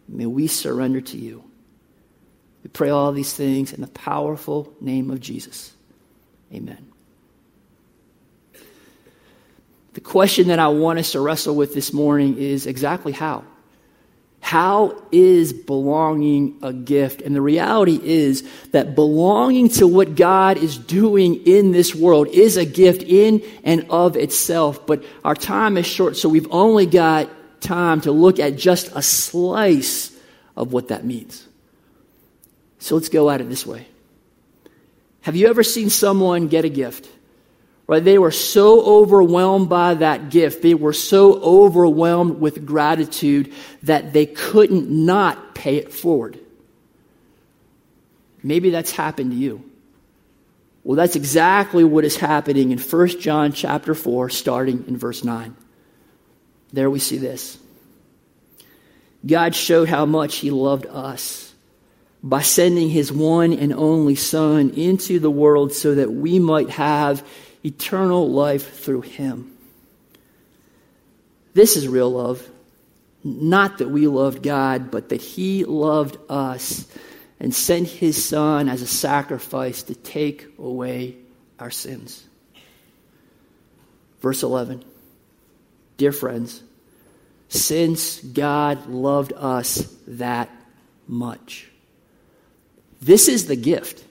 May 0.09 0.25
we 0.25 0.47
surrender 0.47 0.99
to 0.99 1.17
you. 1.17 1.48
We 2.69 2.73
pray 2.73 2.89
all 2.91 3.11
these 3.11 3.33
things 3.33 3.73
in 3.73 3.81
the 3.81 3.88
powerful 3.88 4.71
name 4.79 5.09
of 5.09 5.19
Jesus. 5.19 5.73
Amen. 6.53 6.85
The 9.93 10.01
question 10.01 10.49
that 10.49 10.59
I 10.59 10.67
want 10.67 10.99
us 10.99 11.13
to 11.13 11.19
wrestle 11.19 11.55
with 11.55 11.73
this 11.73 11.91
morning 11.93 12.38
is 12.38 12.67
exactly 12.67 13.11
how. 13.11 13.43
How 14.39 15.01
is 15.11 15.51
belonging 15.51 16.59
a 16.61 16.71
gift? 16.71 17.23
And 17.23 17.35
the 17.35 17.41
reality 17.41 17.99
is 18.03 18.47
that 18.69 18.93
belonging 18.93 19.69
to 19.69 19.88
what 19.88 20.15
God 20.15 20.57
is 20.57 20.77
doing 20.77 21.47
in 21.47 21.71
this 21.71 21.95
world 21.95 22.27
is 22.27 22.55
a 22.55 22.65
gift 22.65 23.01
in 23.01 23.41
and 23.63 23.88
of 23.89 24.15
itself. 24.15 24.85
But 24.85 25.03
our 25.25 25.33
time 25.33 25.75
is 25.75 25.88
short, 25.88 26.17
so 26.17 26.29
we've 26.29 26.51
only 26.51 26.85
got 26.85 27.31
time 27.61 28.01
to 28.01 28.11
look 28.11 28.38
at 28.38 28.57
just 28.57 28.91
a 28.93 29.01
slice 29.01 30.15
of 30.55 30.71
what 30.71 30.89
that 30.89 31.03
means. 31.03 31.48
So 32.79 32.95
let's 32.95 33.09
go 33.09 33.29
at 33.29 33.41
it 33.41 33.50
this 33.50 33.65
way. 33.65 33.88
Have 35.21 35.36
you 35.36 35.48
ever 35.48 35.63
seen 35.63 35.89
someone 35.89 36.48
get 36.48 36.65
a 36.65 36.69
gift? 36.69 37.07
Right? 37.88 38.03
They 38.03 38.17
were 38.17 38.31
so 38.31 38.81
overwhelmed 38.81 39.67
by 39.67 39.95
that 39.95 40.29
gift. 40.29 40.62
They 40.62 40.75
were 40.75 40.93
so 40.93 41.41
overwhelmed 41.41 42.39
with 42.39 42.65
gratitude 42.65 43.53
that 43.83 44.13
they 44.13 44.25
couldn't 44.25 44.89
not 44.89 45.55
pay 45.55 45.77
it 45.77 45.91
forward. 45.91 46.39
Maybe 48.41 48.69
that's 48.69 48.91
happened 48.91 49.31
to 49.31 49.38
you. 49.38 49.63
Well, 50.83 50.95
that's 50.95 51.15
exactly 51.15 51.83
what 51.83 52.05
is 52.05 52.15
happening 52.15 52.71
in 52.71 52.79
1 52.79 53.07
John 53.19 53.51
chapter 53.51 53.93
4 53.93 54.29
starting 54.29 54.86
in 54.88 54.98
verse 54.98 55.24
9. 55.24 55.55
There 56.71 56.89
we 56.89 57.00
see 57.00 57.17
this. 57.17 57.57
God 59.25 59.53
showed 59.53 59.89
how 59.89 60.05
much 60.05 60.38
he 60.38 60.51
loved 60.51 60.86
us 60.86 61.48
by 62.21 62.41
sending 62.41 62.89
his 62.89 63.11
one 63.11 63.53
and 63.53 63.73
only 63.73 64.15
son 64.15 64.71
into 64.71 65.19
the 65.19 65.31
world 65.31 65.73
so 65.73 65.95
that 65.95 66.11
we 66.11 66.39
might 66.39 66.69
have 66.69 67.25
eternal 67.63 68.29
life 68.29 68.79
through 68.79 69.01
him. 69.01 69.55
This 71.53 71.77
is 71.77 71.88
real 71.88 72.11
love. 72.11 72.47
Not 73.23 73.79
that 73.79 73.89
we 73.89 74.07
loved 74.07 74.43
God, 74.43 74.91
but 74.91 75.09
that 75.09 75.21
he 75.21 75.65
loved 75.65 76.17
us 76.29 76.88
and 77.39 77.53
sent 77.53 77.88
his 77.88 78.23
son 78.23 78.69
as 78.69 78.81
a 78.81 78.88
sacrifice 78.88 79.83
to 79.83 79.95
take 79.95 80.47
away 80.57 81.15
our 81.57 81.71
sins. 81.71 82.25
Verse 84.21 84.43
11. 84.43 84.83
Dear 85.97 86.11
friends, 86.11 86.63
since 87.49 88.19
God 88.19 88.88
loved 88.88 89.33
us 89.35 89.93
that 90.07 90.49
much. 91.07 91.68
This 93.01 93.27
is 93.27 93.47
the 93.47 93.55
gift. 93.55 94.03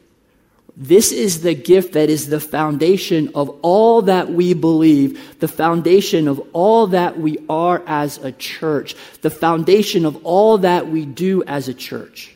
This 0.80 1.10
is 1.10 1.42
the 1.42 1.54
gift 1.54 1.94
that 1.94 2.08
is 2.08 2.28
the 2.28 2.38
foundation 2.38 3.32
of 3.34 3.50
all 3.62 4.02
that 4.02 4.30
we 4.30 4.54
believe, 4.54 5.40
the 5.40 5.48
foundation 5.48 6.28
of 6.28 6.40
all 6.52 6.86
that 6.88 7.18
we 7.18 7.38
are 7.48 7.82
as 7.84 8.18
a 8.18 8.30
church, 8.30 8.94
the 9.22 9.30
foundation 9.30 10.06
of 10.06 10.24
all 10.24 10.58
that 10.58 10.86
we 10.86 11.04
do 11.04 11.42
as 11.44 11.66
a 11.66 11.74
church. 11.74 12.32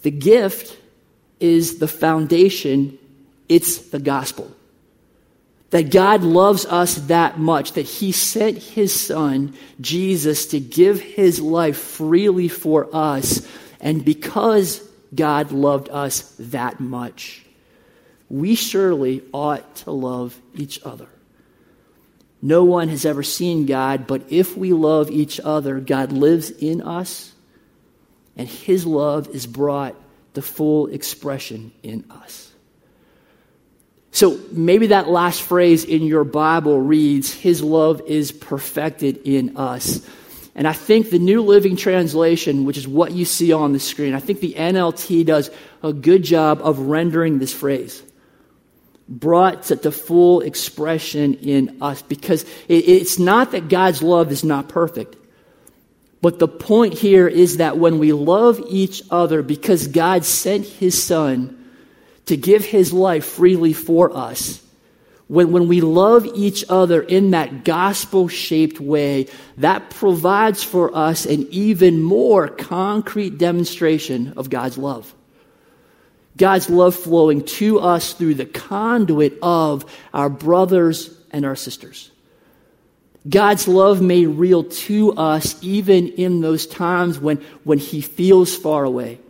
The 0.00 0.10
gift 0.10 0.78
is 1.40 1.78
the 1.78 1.88
foundation, 1.88 2.98
it's 3.46 3.90
the 3.90 4.00
gospel. 4.00 4.50
That 5.70 5.90
God 5.90 6.22
loves 6.22 6.64
us 6.64 6.94
that 6.94 7.38
much, 7.38 7.72
that 7.72 7.82
He 7.86 8.12
sent 8.12 8.56
His 8.56 8.98
Son, 8.98 9.54
Jesus, 9.78 10.46
to 10.46 10.58
give 10.58 11.00
His 11.00 11.38
life 11.38 11.76
freely 11.76 12.48
for 12.48 12.88
us. 12.94 13.46
And 13.80 14.04
because 14.04 14.86
God 15.14 15.52
loved 15.52 15.88
us 15.88 16.34
that 16.38 16.80
much. 16.80 17.44
We 18.28 18.54
surely 18.54 19.22
ought 19.32 19.76
to 19.76 19.90
love 19.90 20.38
each 20.54 20.80
other. 20.84 21.08
No 22.42 22.64
one 22.64 22.88
has 22.88 23.04
ever 23.04 23.22
seen 23.22 23.66
God, 23.66 24.06
but 24.06 24.22
if 24.30 24.56
we 24.56 24.72
love 24.72 25.10
each 25.10 25.40
other, 25.40 25.78
God 25.80 26.12
lives 26.12 26.50
in 26.50 26.80
us, 26.80 27.32
and 28.36 28.48
his 28.48 28.86
love 28.86 29.28
is 29.28 29.46
brought 29.46 29.94
to 30.34 30.42
full 30.42 30.86
expression 30.86 31.72
in 31.82 32.04
us. 32.10 32.50
So 34.12 34.40
maybe 34.50 34.88
that 34.88 35.08
last 35.08 35.42
phrase 35.42 35.84
in 35.84 36.02
your 36.02 36.24
Bible 36.24 36.80
reads, 36.80 37.32
His 37.32 37.62
love 37.62 38.02
is 38.06 38.32
perfected 38.32 39.20
in 39.24 39.56
us. 39.56 40.04
And 40.60 40.68
I 40.68 40.74
think 40.74 41.08
the 41.08 41.18
New 41.18 41.40
Living 41.40 41.74
Translation, 41.74 42.66
which 42.66 42.76
is 42.76 42.86
what 42.86 43.12
you 43.12 43.24
see 43.24 43.50
on 43.50 43.72
the 43.72 43.80
screen, 43.80 44.12
I 44.12 44.20
think 44.20 44.40
the 44.40 44.52
NLT 44.52 45.24
does 45.24 45.50
a 45.82 45.90
good 45.90 46.22
job 46.22 46.60
of 46.62 46.80
rendering 46.80 47.38
this 47.38 47.50
phrase. 47.50 48.02
Brought 49.08 49.62
to, 49.64 49.76
to 49.76 49.90
full 49.90 50.42
expression 50.42 51.32
in 51.32 51.78
us 51.80 52.02
because 52.02 52.42
it, 52.68 52.86
it's 52.86 53.18
not 53.18 53.52
that 53.52 53.70
God's 53.70 54.02
love 54.02 54.30
is 54.30 54.44
not 54.44 54.68
perfect. 54.68 55.16
But 56.20 56.38
the 56.38 56.46
point 56.46 56.92
here 56.92 57.26
is 57.26 57.56
that 57.56 57.78
when 57.78 57.98
we 57.98 58.12
love 58.12 58.60
each 58.68 59.02
other 59.10 59.42
because 59.42 59.86
God 59.86 60.26
sent 60.26 60.66
his 60.66 61.02
son 61.02 61.70
to 62.26 62.36
give 62.36 62.66
his 62.66 62.92
life 62.92 63.24
freely 63.24 63.72
for 63.72 64.14
us, 64.14 64.60
when, 65.30 65.52
when 65.52 65.68
we 65.68 65.80
love 65.80 66.26
each 66.26 66.64
other 66.68 67.00
in 67.00 67.30
that 67.30 67.62
gospel 67.62 68.26
shaped 68.26 68.80
way, 68.80 69.28
that 69.58 69.88
provides 69.90 70.64
for 70.64 70.92
us 70.92 71.24
an 71.24 71.46
even 71.52 72.02
more 72.02 72.48
concrete 72.48 73.38
demonstration 73.38 74.32
of 74.36 74.50
God's 74.50 74.76
love. 74.76 75.14
God's 76.36 76.68
love 76.68 76.96
flowing 76.96 77.44
to 77.44 77.78
us 77.78 78.12
through 78.12 78.34
the 78.34 78.44
conduit 78.44 79.38
of 79.40 79.84
our 80.12 80.28
brothers 80.28 81.16
and 81.30 81.44
our 81.44 81.54
sisters. 81.54 82.10
God's 83.28 83.68
love 83.68 84.02
made 84.02 84.26
real 84.26 84.64
to 84.64 85.12
us 85.12 85.56
even 85.62 86.08
in 86.08 86.40
those 86.40 86.66
times 86.66 87.20
when, 87.20 87.36
when 87.62 87.78
He 87.78 88.00
feels 88.00 88.56
far 88.56 88.82
away 88.82 89.20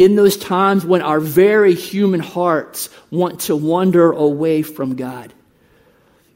in 0.00 0.16
those 0.16 0.38
times 0.38 0.82
when 0.82 1.02
our 1.02 1.20
very 1.20 1.74
human 1.74 2.20
hearts 2.20 2.88
want 3.10 3.38
to 3.38 3.54
wander 3.54 4.12
away 4.12 4.62
from 4.62 4.96
God. 4.96 5.30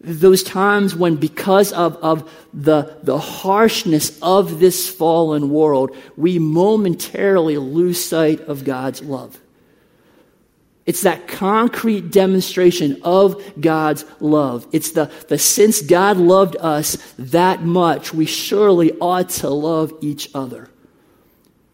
Those 0.03 0.43
times 0.43 0.95
when, 0.95 1.17
because 1.17 1.73
of, 1.73 1.97
of 1.97 2.31
the, 2.53 2.95
the 3.03 3.19
harshness 3.19 4.19
of 4.21 4.61
this 4.61 4.91
fallen 4.91 5.49
world, 5.49 5.97
we 6.15 6.39
momentarily 6.39 7.57
lose 7.57 8.05
sight 8.05 8.39
of 8.43 8.65
God's 8.65 9.01
love. 9.01 9.41
It's 10.85 11.01
that 11.01 11.27
concrete 11.27 12.11
demonstration 12.11 13.01
of 13.03 13.43
God's 13.59 14.05
love. 14.21 14.67
It's 14.73 14.91
the, 14.91 15.11
the 15.29 15.39
since 15.39 15.81
God 15.81 16.19
loved 16.19 16.57
us 16.61 16.97
that 17.19 17.63
much, 17.63 18.13
we 18.13 18.27
surely 18.27 18.93
ought 19.01 19.31
to 19.31 19.49
love 19.49 19.95
each 20.03 20.29
other. 20.35 20.69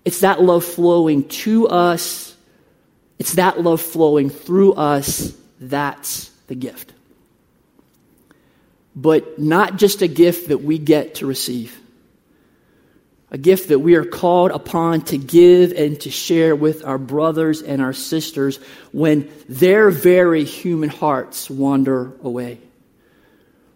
It's 0.04 0.20
that 0.20 0.42
love 0.42 0.64
flowing 0.64 1.28
to 1.28 1.68
us. 1.68 2.34
It's 3.18 3.34
that 3.34 3.60
love 3.60 3.80
flowing 3.80 4.30
through 4.30 4.74
us. 4.74 5.36
That's 5.60 6.30
the 6.46 6.54
gift. 6.54 6.92
But 8.96 9.38
not 9.38 9.76
just 9.76 10.02
a 10.02 10.08
gift 10.08 10.48
that 10.48 10.58
we 10.58 10.78
get 10.78 11.16
to 11.16 11.26
receive, 11.26 11.78
a 13.30 13.38
gift 13.38 13.68
that 13.68 13.78
we 13.78 13.94
are 13.94 14.04
called 14.04 14.50
upon 14.50 15.02
to 15.02 15.18
give 15.18 15.72
and 15.72 16.00
to 16.00 16.10
share 16.10 16.56
with 16.56 16.84
our 16.84 16.98
brothers 16.98 17.62
and 17.62 17.80
our 17.80 17.92
sisters 17.92 18.58
when 18.92 19.30
their 19.48 19.90
very 19.90 20.44
human 20.44 20.88
hearts 20.88 21.48
wander 21.48 22.12
away 22.22 22.58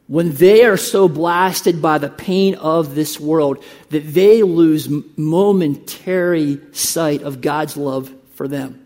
when 0.06 0.32
they 0.32 0.64
are 0.64 0.76
so 0.76 1.08
blasted 1.08 1.80
by 1.80 1.98
the 1.98 2.10
pain 2.10 2.54
of 2.56 2.94
this 2.94 3.18
world 3.18 3.64
that 3.90 4.00
they 4.00 4.42
lose 4.42 4.88
momentary 5.16 6.60
sight 6.72 7.22
of 7.22 7.40
God's 7.40 7.76
love 7.76 8.12
for 8.34 8.46
them. 8.46 8.80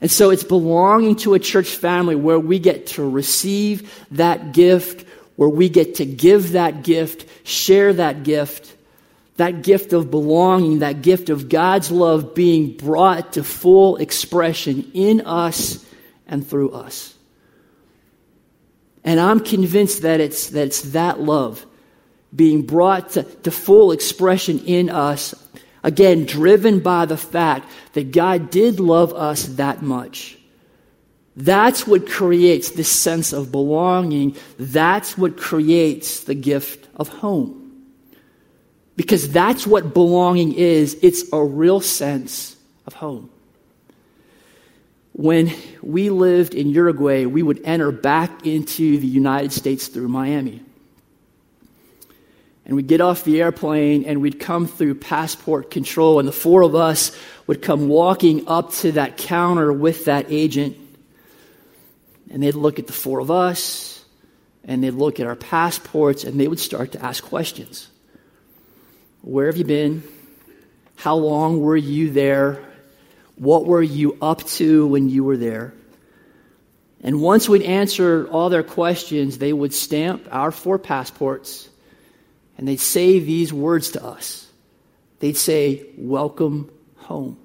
And 0.00 0.10
so 0.10 0.30
it's 0.30 0.42
belonging 0.42 1.16
to 1.16 1.34
a 1.34 1.38
church 1.38 1.76
family 1.76 2.16
where 2.16 2.40
we 2.40 2.58
get 2.58 2.88
to 2.88 3.08
receive 3.08 4.04
that 4.10 4.52
gift, 4.52 5.06
where 5.36 5.48
we 5.48 5.68
get 5.68 5.96
to 5.96 6.04
give 6.04 6.52
that 6.52 6.82
gift, 6.82 7.26
share 7.46 7.92
that 7.92 8.24
gift, 8.24 8.74
that 9.36 9.62
gift 9.62 9.92
of 9.92 10.10
belonging, 10.10 10.80
that 10.80 11.02
gift 11.02 11.30
of 11.30 11.48
God's 11.48 11.92
love 11.92 12.34
being 12.34 12.76
brought 12.76 13.34
to 13.34 13.44
full 13.44 13.96
expression 13.96 14.90
in 14.92 15.20
us 15.20 15.84
and 16.26 16.44
through 16.44 16.72
us. 16.72 17.11
And 19.04 19.18
I'm 19.18 19.40
convinced 19.40 20.02
that 20.02 20.20
it's, 20.20 20.50
that 20.50 20.66
it's 20.68 20.82
that 20.92 21.20
love 21.20 21.66
being 22.34 22.62
brought 22.62 23.10
to, 23.10 23.24
to 23.24 23.50
full 23.50 23.92
expression 23.92 24.60
in 24.60 24.88
us 24.88 25.34
Again, 25.84 26.26
driven 26.26 26.80
by 26.80 27.06
the 27.06 27.16
fact 27.16 27.68
that 27.94 28.12
God 28.12 28.50
did 28.50 28.78
love 28.78 29.12
us 29.12 29.46
that 29.46 29.82
much. 29.82 30.38
That's 31.34 31.86
what 31.86 32.08
creates 32.08 32.70
this 32.70 32.90
sense 32.90 33.32
of 33.32 33.50
belonging. 33.50 34.36
That's 34.58 35.18
what 35.18 35.36
creates 35.36 36.24
the 36.24 36.34
gift 36.34 36.88
of 36.94 37.08
home. 37.08 37.58
Because 38.96 39.30
that's 39.30 39.66
what 39.66 39.94
belonging 39.94 40.52
is. 40.52 40.96
It's 41.02 41.24
a 41.32 41.42
real 41.42 41.80
sense 41.80 42.56
of 42.86 42.92
home. 42.92 43.30
When 45.12 45.52
we 45.82 46.10
lived 46.10 46.54
in 46.54 46.70
Uruguay, 46.70 47.26
we 47.26 47.42
would 47.42 47.60
enter 47.64 47.92
back 47.92 48.46
into 48.46 48.98
the 48.98 49.06
United 49.06 49.52
States 49.52 49.88
through 49.88 50.08
Miami. 50.08 50.62
And 52.64 52.76
we'd 52.76 52.86
get 52.86 53.00
off 53.00 53.24
the 53.24 53.42
airplane 53.42 54.04
and 54.04 54.22
we'd 54.22 54.40
come 54.40 54.66
through 54.66 54.94
passport 54.94 55.70
control, 55.70 56.18
and 56.18 56.26
the 56.26 56.32
four 56.32 56.62
of 56.62 56.74
us 56.74 57.16
would 57.46 57.60
come 57.60 57.88
walking 57.88 58.48
up 58.48 58.72
to 58.74 58.92
that 58.92 59.16
counter 59.16 59.72
with 59.72 60.06
that 60.06 60.26
agent. 60.30 60.76
And 62.30 62.42
they'd 62.42 62.54
look 62.54 62.78
at 62.78 62.86
the 62.86 62.92
four 62.92 63.20
of 63.20 63.30
us, 63.30 64.02
and 64.64 64.82
they'd 64.82 64.92
look 64.92 65.20
at 65.20 65.26
our 65.26 65.36
passports, 65.36 66.24
and 66.24 66.40
they 66.40 66.48
would 66.48 66.60
start 66.60 66.92
to 66.92 67.04
ask 67.04 67.22
questions 67.22 67.88
Where 69.20 69.46
have 69.46 69.58
you 69.58 69.64
been? 69.64 70.04
How 70.96 71.16
long 71.16 71.60
were 71.60 71.76
you 71.76 72.10
there? 72.10 72.71
What 73.36 73.66
were 73.66 73.82
you 73.82 74.16
up 74.20 74.44
to 74.44 74.86
when 74.86 75.08
you 75.08 75.24
were 75.24 75.36
there? 75.36 75.74
And 77.02 77.20
once 77.20 77.48
we'd 77.48 77.62
answer 77.62 78.28
all 78.30 78.48
their 78.48 78.62
questions, 78.62 79.38
they 79.38 79.52
would 79.52 79.74
stamp 79.74 80.28
our 80.30 80.52
four 80.52 80.78
passports 80.78 81.68
and 82.56 82.68
they'd 82.68 82.80
say 82.80 83.18
these 83.18 83.52
words 83.52 83.92
to 83.92 84.04
us. 84.04 84.48
They'd 85.18 85.36
say, 85.36 85.86
Welcome 85.96 86.70
home. 86.96 87.38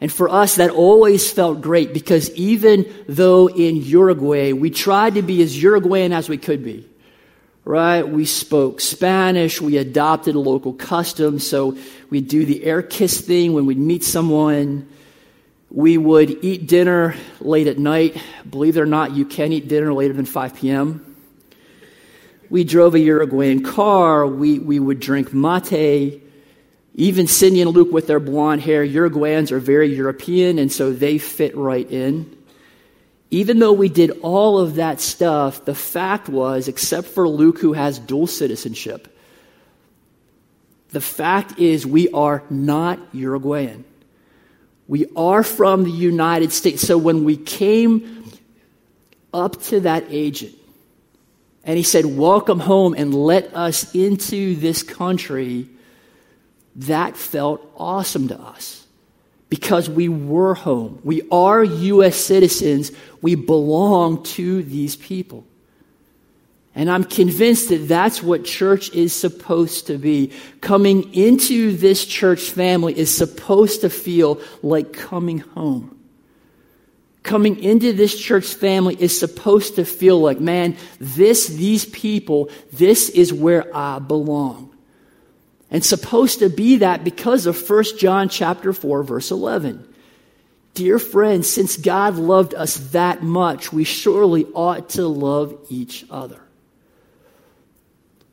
And 0.00 0.12
for 0.12 0.28
us, 0.28 0.56
that 0.56 0.70
always 0.70 1.30
felt 1.30 1.62
great 1.62 1.94
because 1.94 2.30
even 2.34 2.86
though 3.08 3.48
in 3.48 3.76
Uruguay, 3.76 4.52
we 4.52 4.70
tried 4.70 5.14
to 5.14 5.22
be 5.22 5.42
as 5.42 5.60
Uruguayan 5.60 6.12
as 6.12 6.28
we 6.28 6.36
could 6.36 6.62
be, 6.62 6.88
right? 7.66 8.08
We 8.08 8.24
spoke 8.24 8.80
Spanish, 8.80 9.60
we 9.60 9.76
adopted 9.76 10.34
a 10.34 10.40
local 10.40 10.72
custom, 10.72 11.38
so 11.38 11.76
we'd 12.08 12.28
do 12.28 12.46
the 12.46 12.64
air 12.64 12.82
kiss 12.82 13.20
thing 13.20 13.52
when 13.52 13.66
we'd 13.66 13.76
meet 13.76 14.04
someone. 14.04 14.88
We 15.70 15.98
would 15.98 16.42
eat 16.42 16.66
dinner 16.66 17.14
late 17.40 17.66
at 17.66 17.78
night. 17.78 18.16
Believe 18.48 18.78
it 18.78 18.80
or 18.80 18.86
not, 18.86 19.12
you 19.14 19.26
can 19.26 19.52
eat 19.52 19.68
dinner 19.68 19.92
later 19.92 20.14
than 20.14 20.24
5 20.24 20.54
p.m 20.54 21.06
we 22.48 22.64
drove 22.64 22.94
a 22.94 23.00
Uruguayan 23.00 23.62
car. 23.62 24.26
We, 24.26 24.58
we 24.58 24.78
would 24.78 25.00
drink 25.00 25.32
mate. 25.32 26.22
Even 26.94 27.26
Cindy 27.26 27.60
and 27.60 27.70
Luke 27.70 27.92
with 27.92 28.06
their 28.06 28.20
blonde 28.20 28.62
hair, 28.62 28.86
Uruguayans 28.86 29.50
are 29.50 29.58
very 29.58 29.94
European, 29.94 30.58
and 30.58 30.72
so 30.72 30.92
they 30.92 31.18
fit 31.18 31.54
right 31.56 31.90
in. 31.90 32.35
Even 33.30 33.58
though 33.58 33.72
we 33.72 33.88
did 33.88 34.10
all 34.22 34.58
of 34.58 34.76
that 34.76 35.00
stuff, 35.00 35.64
the 35.64 35.74
fact 35.74 36.28
was, 36.28 36.68
except 36.68 37.08
for 37.08 37.28
Luke, 37.28 37.58
who 37.58 37.72
has 37.72 37.98
dual 37.98 38.26
citizenship, 38.26 39.08
the 40.90 41.00
fact 41.00 41.58
is 41.58 41.84
we 41.84 42.08
are 42.10 42.44
not 42.48 43.00
Uruguayan. 43.12 43.84
We 44.88 45.06
are 45.16 45.42
from 45.42 45.82
the 45.82 45.90
United 45.90 46.52
States. 46.52 46.82
So 46.82 46.96
when 46.96 47.24
we 47.24 47.36
came 47.36 48.30
up 49.34 49.60
to 49.64 49.80
that 49.80 50.04
agent, 50.10 50.54
and 51.64 51.76
he 51.76 51.82
said, 51.82 52.06
Welcome 52.06 52.60
home 52.60 52.94
and 52.94 53.12
let 53.12 53.54
us 53.54 53.92
into 53.94 54.54
this 54.54 54.84
country. 54.84 55.68
That 56.76 57.16
felt 57.16 57.68
awesome 57.76 58.28
to 58.28 58.38
us 58.38 58.85
because 59.56 59.88
we 59.88 60.06
were 60.06 60.52
home. 60.52 61.00
We 61.02 61.22
are 61.32 61.64
U.S. 61.64 62.16
citizens. 62.16 62.92
We 63.22 63.36
belong 63.36 64.22
to 64.24 64.62
these 64.62 64.96
people. 64.96 65.46
And 66.74 66.90
I'm 66.90 67.04
convinced 67.04 67.70
that 67.70 67.88
that's 67.88 68.22
what 68.22 68.44
church 68.44 68.92
is 68.92 69.14
supposed 69.14 69.86
to 69.86 69.96
be. 69.96 70.30
Coming 70.60 71.14
into 71.14 71.74
this 71.74 72.04
church 72.04 72.50
family 72.50 72.98
is 72.98 73.16
supposed 73.16 73.80
to 73.80 73.88
feel 73.88 74.42
like 74.62 74.92
coming 74.92 75.38
home 75.38 75.96
coming 77.22 77.58
into 77.60 77.92
this 77.92 78.16
church 78.16 78.54
family 78.54 78.94
is 79.00 79.18
supposed 79.18 79.74
to 79.74 79.84
feel 79.84 80.20
like, 80.20 80.38
man, 80.38 80.76
this, 81.00 81.48
these 81.48 81.84
people, 81.86 82.48
this 82.72 83.08
is 83.08 83.32
where 83.32 83.76
I 83.76 83.98
belong. 83.98 84.65
And 85.70 85.84
supposed 85.84 86.38
to 86.40 86.48
be 86.48 86.78
that 86.78 87.02
because 87.02 87.46
of 87.46 87.68
1 87.68 87.98
John 87.98 88.28
chapter 88.28 88.72
4 88.72 89.02
verse 89.02 89.30
11. 89.30 89.86
Dear 90.74 90.98
friends, 90.98 91.48
since 91.48 91.76
God 91.76 92.16
loved 92.16 92.54
us 92.54 92.76
that 92.90 93.22
much, 93.22 93.72
we 93.72 93.84
surely 93.84 94.44
ought 94.54 94.90
to 94.90 95.08
love 95.08 95.56
each 95.70 96.04
other. 96.10 96.40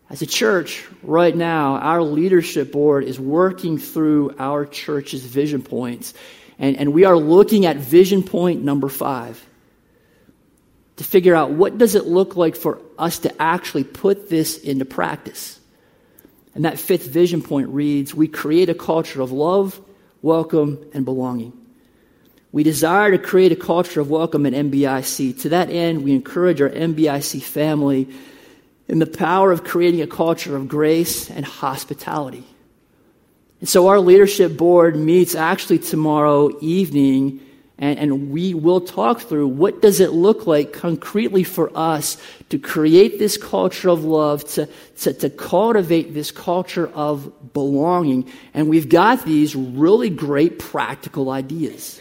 As 0.10 0.22
a 0.22 0.28
church, 0.28 0.86
right 1.02 1.36
now, 1.36 1.78
our 1.78 2.04
leadership 2.04 2.72
board 2.72 3.06
is 3.06 3.20
working 3.20 3.78
through 3.78 4.36
our 4.38 4.66
church's 4.66 5.26
vision 5.26 5.64
points 5.64 6.14
and, 6.60 6.78
and 6.78 6.94
we 6.94 7.06
are 7.06 7.18
looking 7.18 7.66
at 7.66 7.78
vision 7.78 8.24
point 8.24 8.64
number 8.64 8.90
five 8.90 9.44
to 10.98 11.04
figure 11.04 11.36
out 11.36 11.52
what 11.52 11.78
does 11.78 11.96
it 11.96 12.06
look 12.06 12.36
like 12.36 12.56
for 12.56 12.80
us 12.98 13.20
to 13.20 13.42
actually 13.42 13.84
put 13.84 14.30
this 14.30 14.58
into 14.58 14.86
practice. 14.86 15.60
And 16.56 16.66
that 16.66 16.80
fifth 16.80 17.08
vision 17.08 17.42
point 17.42 17.70
reads, 17.70 18.14
we 18.14 18.28
create 18.28 18.70
a 18.70 18.76
culture 18.76 19.22
of 19.22 19.32
love, 19.32 19.80
welcome, 20.22 20.86
and 20.94 21.04
belonging. 21.04 21.54
We 22.52 22.62
desire 22.62 23.10
to 23.12 23.18
create 23.18 23.52
a 23.52 23.56
culture 23.56 24.00
of 24.00 24.12
welcome 24.12 24.46
at 24.46 24.54
MBIC. 24.54 25.42
To 25.42 25.50
that 25.50 25.72
end, 25.72 26.04
we 26.04 26.12
encourage 26.12 26.62
our 26.62 26.70
MBIC 26.70 27.42
family 27.42 28.08
in 28.88 29.00
the 29.00 29.08
power 29.08 29.52
of 29.52 29.64
creating 29.64 30.02
a 30.02 30.08
culture 30.08 30.56
of 30.56 30.68
grace 30.68 31.32
and 31.32 31.44
hospitality. 31.44 32.44
And 33.60 33.68
so 33.68 33.88
our 33.88 34.00
leadership 34.00 34.56
board 34.56 34.96
meets 34.96 35.34
actually 35.34 35.80
tomorrow 35.80 36.56
evening 36.62 37.40
and, 37.84 38.00
and, 38.00 38.32
we 38.32 38.54
will 38.54 38.80
talk 38.80 39.20
through 39.20 39.50
what 39.50 39.82
does 39.82 40.00
it 40.00 40.14
look 40.14 40.48
like 40.48 40.72
concretely 40.72 41.44
for 41.44 41.70
us 41.78 42.16
to 42.48 42.58
create 42.58 43.20
this 43.20 43.36
culture 43.36 43.90
of 43.90 44.06
love, 44.06 44.46
to, 44.52 44.70
to, 45.00 45.12
to 45.12 45.30
cultivate 45.30 46.14
this 46.14 46.32
culture 46.32 46.88
of 46.94 47.52
belonging. 47.52 48.32
And 48.54 48.70
we've 48.70 48.88
got 48.88 49.26
these 49.26 49.54
really 49.54 50.10
great 50.10 50.60
practical 50.60 51.30
ideas. 51.30 52.00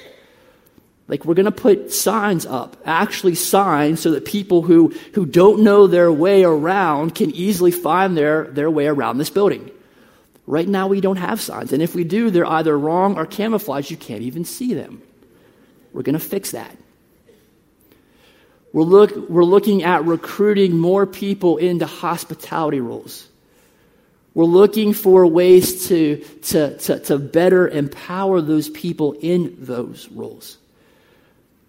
Like 1.08 1.24
we're 1.24 1.34
going 1.34 1.46
to 1.46 1.50
put 1.50 1.92
signs 1.92 2.46
up, 2.46 2.76
actually 2.84 3.34
signs, 3.34 3.98
so 3.98 4.12
that 4.12 4.24
people 4.24 4.62
who, 4.62 4.94
who 5.14 5.26
don't 5.26 5.64
know 5.64 5.88
their 5.88 6.12
way 6.12 6.44
around 6.44 7.16
can 7.16 7.32
easily 7.32 7.72
find 7.72 8.16
their, 8.16 8.44
their 8.44 8.70
way 8.70 8.86
around 8.86 9.18
this 9.18 9.30
building. 9.30 9.68
Right 10.46 10.68
now, 10.68 10.86
we 10.86 11.00
don't 11.00 11.16
have 11.16 11.40
signs. 11.40 11.72
And 11.72 11.82
if 11.82 11.96
we 11.96 12.04
do, 12.04 12.30
they're 12.30 12.46
either 12.46 12.78
wrong 12.78 13.16
or 13.16 13.26
camouflaged. 13.26 13.90
You 13.90 13.96
can't 13.96 14.22
even 14.22 14.44
see 14.44 14.74
them. 14.74 15.02
We're 15.92 16.02
going 16.02 16.14
to 16.14 16.18
fix 16.18 16.52
that. 16.52 16.76
We're, 18.72 18.84
look, 18.84 19.14
we're 19.28 19.44
looking 19.44 19.82
at 19.82 20.04
recruiting 20.04 20.78
more 20.78 21.06
people 21.06 21.58
into 21.58 21.86
hospitality 21.86 22.80
roles. 22.80 23.28
We're 24.34 24.44
looking 24.44 24.94
for 24.94 25.26
ways 25.26 25.88
to, 25.88 26.16
to, 26.44 26.78
to, 26.78 26.98
to 27.00 27.18
better 27.18 27.68
empower 27.68 28.40
those 28.40 28.70
people 28.70 29.12
in 29.20 29.56
those 29.58 30.08
roles. 30.08 30.56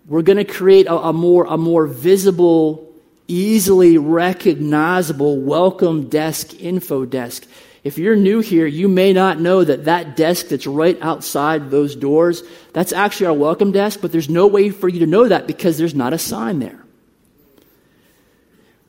We're 0.08 0.22
going 0.22 0.38
to 0.38 0.46
create 0.46 0.88
a, 0.88 0.96
a, 0.96 1.14
more, 1.14 1.46
a 1.46 1.58
more 1.58 1.88
visible, 1.88 2.90
easily 3.28 3.98
recognizable 3.98 5.42
welcome 5.42 6.08
desk, 6.08 6.54
info 6.62 7.06
desk. 7.06 7.46
If 7.84 7.98
you're 7.98 8.16
new 8.16 8.40
here, 8.40 8.66
you 8.66 8.88
may 8.88 9.12
not 9.12 9.42
know 9.42 9.64
that 9.64 9.86
that 9.86 10.16
desk 10.16 10.48
that's 10.48 10.66
right 10.66 10.98
outside 11.02 11.70
those 11.70 11.96
doors, 11.98 12.42
that's 12.72 12.94
actually 12.94 13.26
our 13.28 13.34
welcome 13.34 13.74
desk, 13.74 14.00
but 14.02 14.12
there's 14.12 14.30
no 14.30 14.48
way 14.48 14.70
for 14.70 14.88
you 14.88 15.00
to 15.00 15.08
know 15.08 15.28
that 15.28 15.48
because 15.48 15.78
there's 15.78 15.96
not 15.96 16.14
a 16.14 16.18
sign 16.18 16.60
there. 16.60 16.80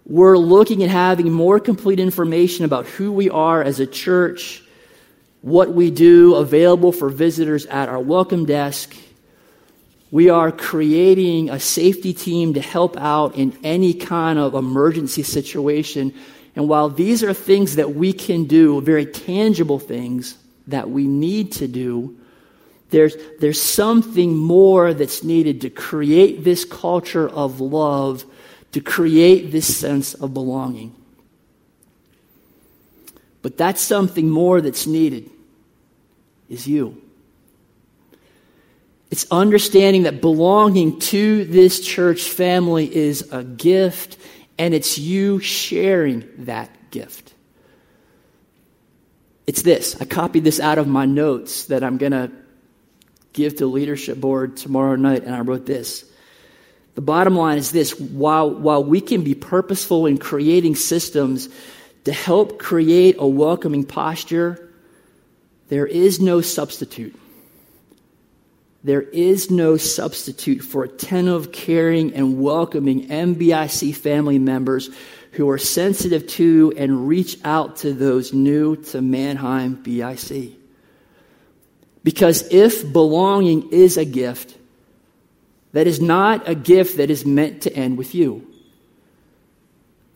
We're 0.07 0.39
looking 0.39 0.85
at 0.85 0.91
having 0.91 1.33
more 1.33 1.59
complete 1.59 1.99
information 1.99 2.65
about 2.65 2.87
who 2.87 3.11
we 3.11 3.31
are 3.31 3.63
as 3.63 3.81
a 3.81 3.87
church, 3.87 4.63
what 5.41 5.73
we 5.73 5.91
do 5.91 6.37
available 6.37 6.93
for 6.93 7.09
visitors 7.09 7.67
at 7.67 7.89
our 7.89 7.99
welcome 7.99 8.45
desk. 8.45 8.95
We 10.13 10.29
are 10.29 10.53
creating 10.53 11.51
a 11.51 11.59
safety 11.59 12.13
team 12.13 12.55
to 12.55 12.61
help 12.61 12.97
out 12.97 13.35
in 13.35 13.59
any 13.65 13.95
kind 13.95 14.39
of 14.39 14.55
emergency 14.55 15.25
situation. 15.25 16.15
And 16.57 16.69
while 16.69 16.89
these 16.89 17.23
are 17.23 17.35
things 17.35 17.77
that 17.77 17.95
we 17.95 18.13
can 18.13 18.45
do, 18.45 18.81
very 18.81 19.07
tangible 19.07 19.79
things 19.79 20.39
that 20.69 20.89
we 20.89 21.07
need 21.07 21.53
to 21.53 21.69
do, 21.69 22.17
there's, 22.91 23.17
there's 23.41 23.61
something 23.61 24.37
more 24.37 24.95
that's 24.95 25.25
needed 25.25 25.63
to 25.63 25.71
create 25.71 26.45
this 26.45 26.65
culture 26.65 27.29
of 27.29 27.61
love, 27.61 28.25
to 28.73 28.81
create 28.81 29.51
this 29.51 29.77
sense 29.77 30.15
of 30.15 30.33
belonging. 30.33 30.95
But 33.43 33.57
that's 33.57 33.81
something 33.81 34.31
more 34.31 34.61
that's 34.61 34.87
needed 34.87 35.31
is 36.49 36.67
you. 36.67 37.01
It's 39.11 39.27
understanding 39.31 40.05
that 40.05 40.21
belonging 40.21 40.99
to 41.01 41.45
this 41.45 41.81
church 41.81 42.23
family 42.23 42.95
is 42.95 43.31
a 43.33 43.45
gift, 43.45 44.17
and 44.59 44.75
it's 44.75 44.99
you 44.99 45.41
sharing 45.41 46.29
that 46.45 46.71
gift. 46.91 47.35
It's 49.47 49.63
this. 49.63 50.01
I 50.01 50.05
copied 50.05 50.45
this 50.45 50.61
out 50.61 50.79
of 50.79 50.87
my 50.87 51.05
notes 51.05 51.67
that 51.67 51.85
I'm 51.85 51.99
going 51.99 52.13
to 52.13 52.31
give 53.33 53.57
to 53.57 53.67
leadership 53.67 54.19
board 54.21 54.57
tomorrow 54.57 54.97
night, 54.97 55.25
and 55.25 55.35
I 55.35 55.41
wrote 55.41 55.67
this. 55.67 56.05
The 56.95 57.01
bottom 57.01 57.35
line 57.35 57.59
is 57.59 57.73
this 57.73 57.99
while, 57.99 58.51
while 58.51 58.83
we 58.85 59.01
can 59.01 59.23
be 59.23 59.35
purposeful 59.35 60.07
in 60.07 60.19
creating 60.19 60.77
systems 60.77 61.49
to 62.05 62.13
help 62.13 62.59
create 62.59 63.17
a 63.19 63.27
welcoming 63.27 63.85
posture, 63.85 64.73
there 65.69 65.87
is 65.87 66.21
no 66.21 66.41
substitute. 66.41 67.19
There 68.85 69.01
is 69.01 69.51
no 69.51 69.79
substitute 69.79 70.61
for 70.61 70.85
attentive, 70.85 71.53
caring, 71.53 72.13
and 72.13 72.39
welcoming 72.39 73.09
MBIC 73.09 73.97
family 73.97 74.39
members 74.39 74.91
who 75.33 75.49
are 75.49 75.59
sensitive 75.59 76.27
to 76.29 76.75
and 76.77 77.09
reach 77.09 77.39
out 77.45 77.77
to 77.77 77.95
those 77.95 78.35
new 78.35 78.77
to 78.77 79.01
Manheim 79.01 79.77
BIC. 79.83 80.53
Because 82.05 82.47
if 82.53 82.93
belonging 82.93 83.71
is 83.71 83.97
a 83.97 84.05
gift, 84.05 84.55
that 85.73 85.87
is 85.87 86.01
not 86.01 86.47
a 86.47 86.55
gift 86.55 86.99
that 86.99 87.11
is 87.11 87.25
meant 87.25 87.63
to 87.63 87.75
end 87.75 87.97
with 87.97 88.15
you. 88.15 88.47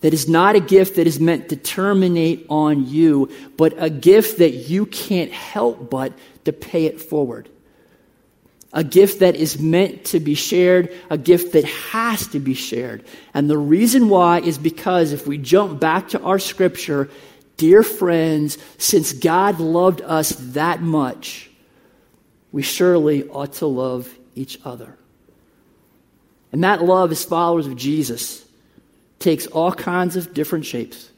That 0.02 0.12
is 0.12 0.28
not 0.28 0.56
a 0.56 0.60
gift 0.60 0.96
that 0.96 1.06
is 1.06 1.18
meant 1.18 1.48
to 1.48 1.56
terminate 1.56 2.46
on 2.50 2.86
you, 2.86 3.30
but 3.56 3.74
a 3.78 3.88
gift 3.88 4.38
that 4.38 4.52
you 4.52 4.84
can't 4.84 5.32
help 5.32 5.88
but 5.90 6.12
to 6.44 6.52
pay 6.52 6.84
it 6.84 7.00
forward. 7.00 7.48
A 8.72 8.84
gift 8.84 9.20
that 9.20 9.34
is 9.34 9.58
meant 9.58 10.04
to 10.06 10.20
be 10.20 10.34
shared, 10.34 10.94
a 11.08 11.16
gift 11.16 11.52
that 11.54 11.64
has 11.64 12.26
to 12.28 12.40
be 12.40 12.54
shared. 12.54 13.04
And 13.32 13.48
the 13.48 13.56
reason 13.56 14.08
why 14.08 14.40
is 14.40 14.58
because 14.58 15.12
if 15.12 15.26
we 15.26 15.38
jump 15.38 15.80
back 15.80 16.08
to 16.08 16.20
our 16.20 16.38
scripture, 16.38 17.08
dear 17.56 17.82
friends, 17.82 18.58
since 18.76 19.12
God 19.12 19.58
loved 19.58 20.02
us 20.02 20.30
that 20.52 20.82
much, 20.82 21.50
we 22.52 22.62
surely 22.62 23.26
ought 23.28 23.54
to 23.54 23.66
love 23.66 24.14
each 24.34 24.58
other. 24.64 24.96
And 26.52 26.64
that 26.64 26.82
love, 26.82 27.10
as 27.12 27.24
followers 27.24 27.66
of 27.66 27.76
Jesus, 27.76 28.44
takes 29.18 29.46
all 29.46 29.72
kinds 29.72 30.16
of 30.16 30.32
different 30.32 30.64
shapes, 30.64 31.10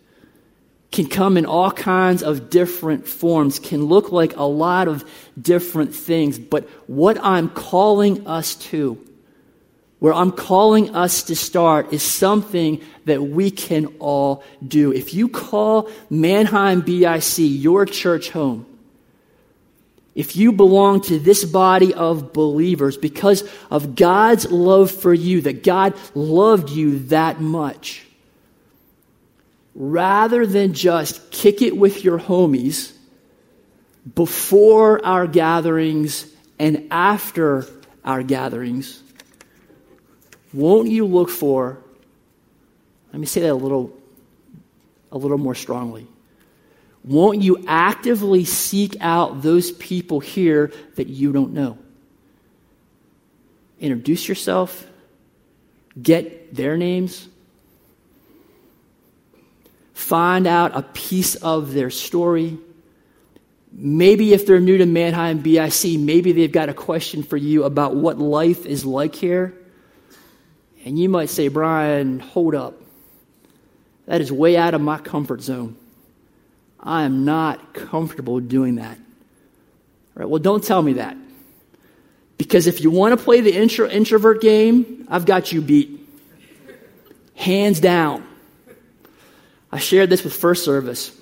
can 0.91 1.07
come 1.07 1.37
in 1.37 1.47
all 1.47 1.71
kinds 1.71 2.23
of 2.23 2.51
different 2.51 3.07
forms, 3.07 3.59
can 3.59 3.85
look 3.85 4.11
like 4.11 4.37
a 4.37 4.43
lot 4.43 4.89
of 4.89 5.05
different 5.41 5.95
things. 5.95 6.39
But 6.39 6.69
what 6.89 7.19
I'm 7.23 7.49
calling 7.49 8.27
us 8.27 8.57
to, 8.57 8.99
where 10.01 10.13
I'm 10.13 10.33
calling 10.33 10.95
us 10.97 11.23
to 11.25 11.37
start, 11.37 11.93
is 11.93 12.03
something 12.03 12.81
that 13.05 13.23
we 13.23 13.51
can 13.51 13.87
all 14.01 14.43
do. 14.67 14.93
If 14.93 15.15
you 15.15 15.29
call 15.29 15.89
Manheim 16.09 16.81
BIC 16.81 17.35
your 17.39 17.87
church 17.87 18.31
home, 18.31 18.67
if 20.17 20.35
you 20.35 20.51
belong 20.51 21.03
to 21.03 21.21
this 21.21 21.45
body 21.45 21.95
of 21.95 22.33
believers 22.33 22.97
because 22.97 23.49
of 23.71 23.95
God's 23.95 24.51
love 24.51 24.91
for 24.91 25.15
you, 25.15 25.43
that 25.43 25.63
God 25.63 25.95
loved 26.17 26.71
you 26.71 26.99
that 27.11 27.41
much, 27.41 28.05
rather 29.75 30.47
than 30.47 30.73
just 30.73 31.31
kick 31.31 31.63
it 31.63 31.77
with 31.77 32.05
your 32.05 32.19
homies 32.19 32.93
before 34.15 35.05
our 35.05 35.27
gatherings 35.27 36.27
and 36.59 36.89
after 36.91 37.67
our 38.05 38.23
gatherings, 38.23 39.03
won't 40.53 40.89
you 40.89 41.07
look 41.07 41.31
for, 41.31 41.79
let 43.13 43.21
me 43.21 43.27
say 43.27 43.43
that 43.43 43.53
a 43.53 43.55
little, 43.55 43.97
a 45.13 45.19
little 45.19 45.39
more 45.39 45.55
strongly 45.55 46.07
won't 47.05 47.41
you 47.41 47.65
actively 47.67 48.45
seek 48.45 48.97
out 49.01 49.43
those 49.43 49.71
people 49.73 50.21
here 50.21 50.73
that 50.97 51.09
you 51.09 51.33
don't 51.33 51.53
know? 51.53 51.79
Introduce 53.81 54.29
yourself, 54.29 54.87
get 56.01 56.55
their 56.55 56.77
names, 56.77 57.29
find 60.01 60.47
out 60.47 60.77
a 60.77 60.83
piece 60.83 61.35
of 61.37 61.73
their 61.73 61.91
story. 61.91 62.59
Maybe 63.73 64.33
if 64.33 64.47
they're 64.47 64.59
new 64.59 64.79
to 64.79 64.87
Manheim 64.87 65.39
BIC, 65.39 66.01
maybe 66.01 66.33
they've 66.33 66.51
got 66.51 66.69
a 66.69 66.75
question 66.75 67.23
for 67.23 67.37
you 67.37 67.65
about 67.65 67.95
what 67.95 68.19
life 68.19 68.67
is 68.67 68.85
like 68.85 69.15
here. 69.15 69.55
And 70.85 70.99
you 70.99 71.09
might 71.09 71.29
say, 71.29 71.49
Brian, 71.49 72.19
hold 72.19 72.55
up. 72.55 72.81
That 74.07 74.21
is 74.21 74.33
way 74.33 74.57
out 74.57 74.75
of 74.75 74.81
my 74.81 74.99
comfort 74.99 75.43
zone. 75.43 75.77
I 76.81 77.03
am 77.03 77.25
not 77.25 77.75
comfortable 77.75 78.41
doing 78.41 78.77
that. 78.77 78.97
All 78.97 80.17
right, 80.17 80.29
well, 80.29 80.41
don't 80.41 80.65
tell 80.65 80.83
me 80.83 80.95
that. 80.95 81.17
Because 82.39 82.67
if 82.67 82.81
you 82.81 82.91
want 82.91 83.17
to 83.17 83.23
play 83.23 83.43
the 83.43 83.55
intro, 83.55 83.87
introvert 83.89 84.41
game, 84.41 85.07
I've 85.09 85.27
got 85.27 85.53
you 85.53 85.61
beat. 85.61 86.01
Hands 87.35 87.79
down. 87.79 88.27
I 89.73 89.79
shared 89.79 90.11
this 90.11 90.25
with 90.25 90.35
First 90.35 90.65
Service. 90.65 91.17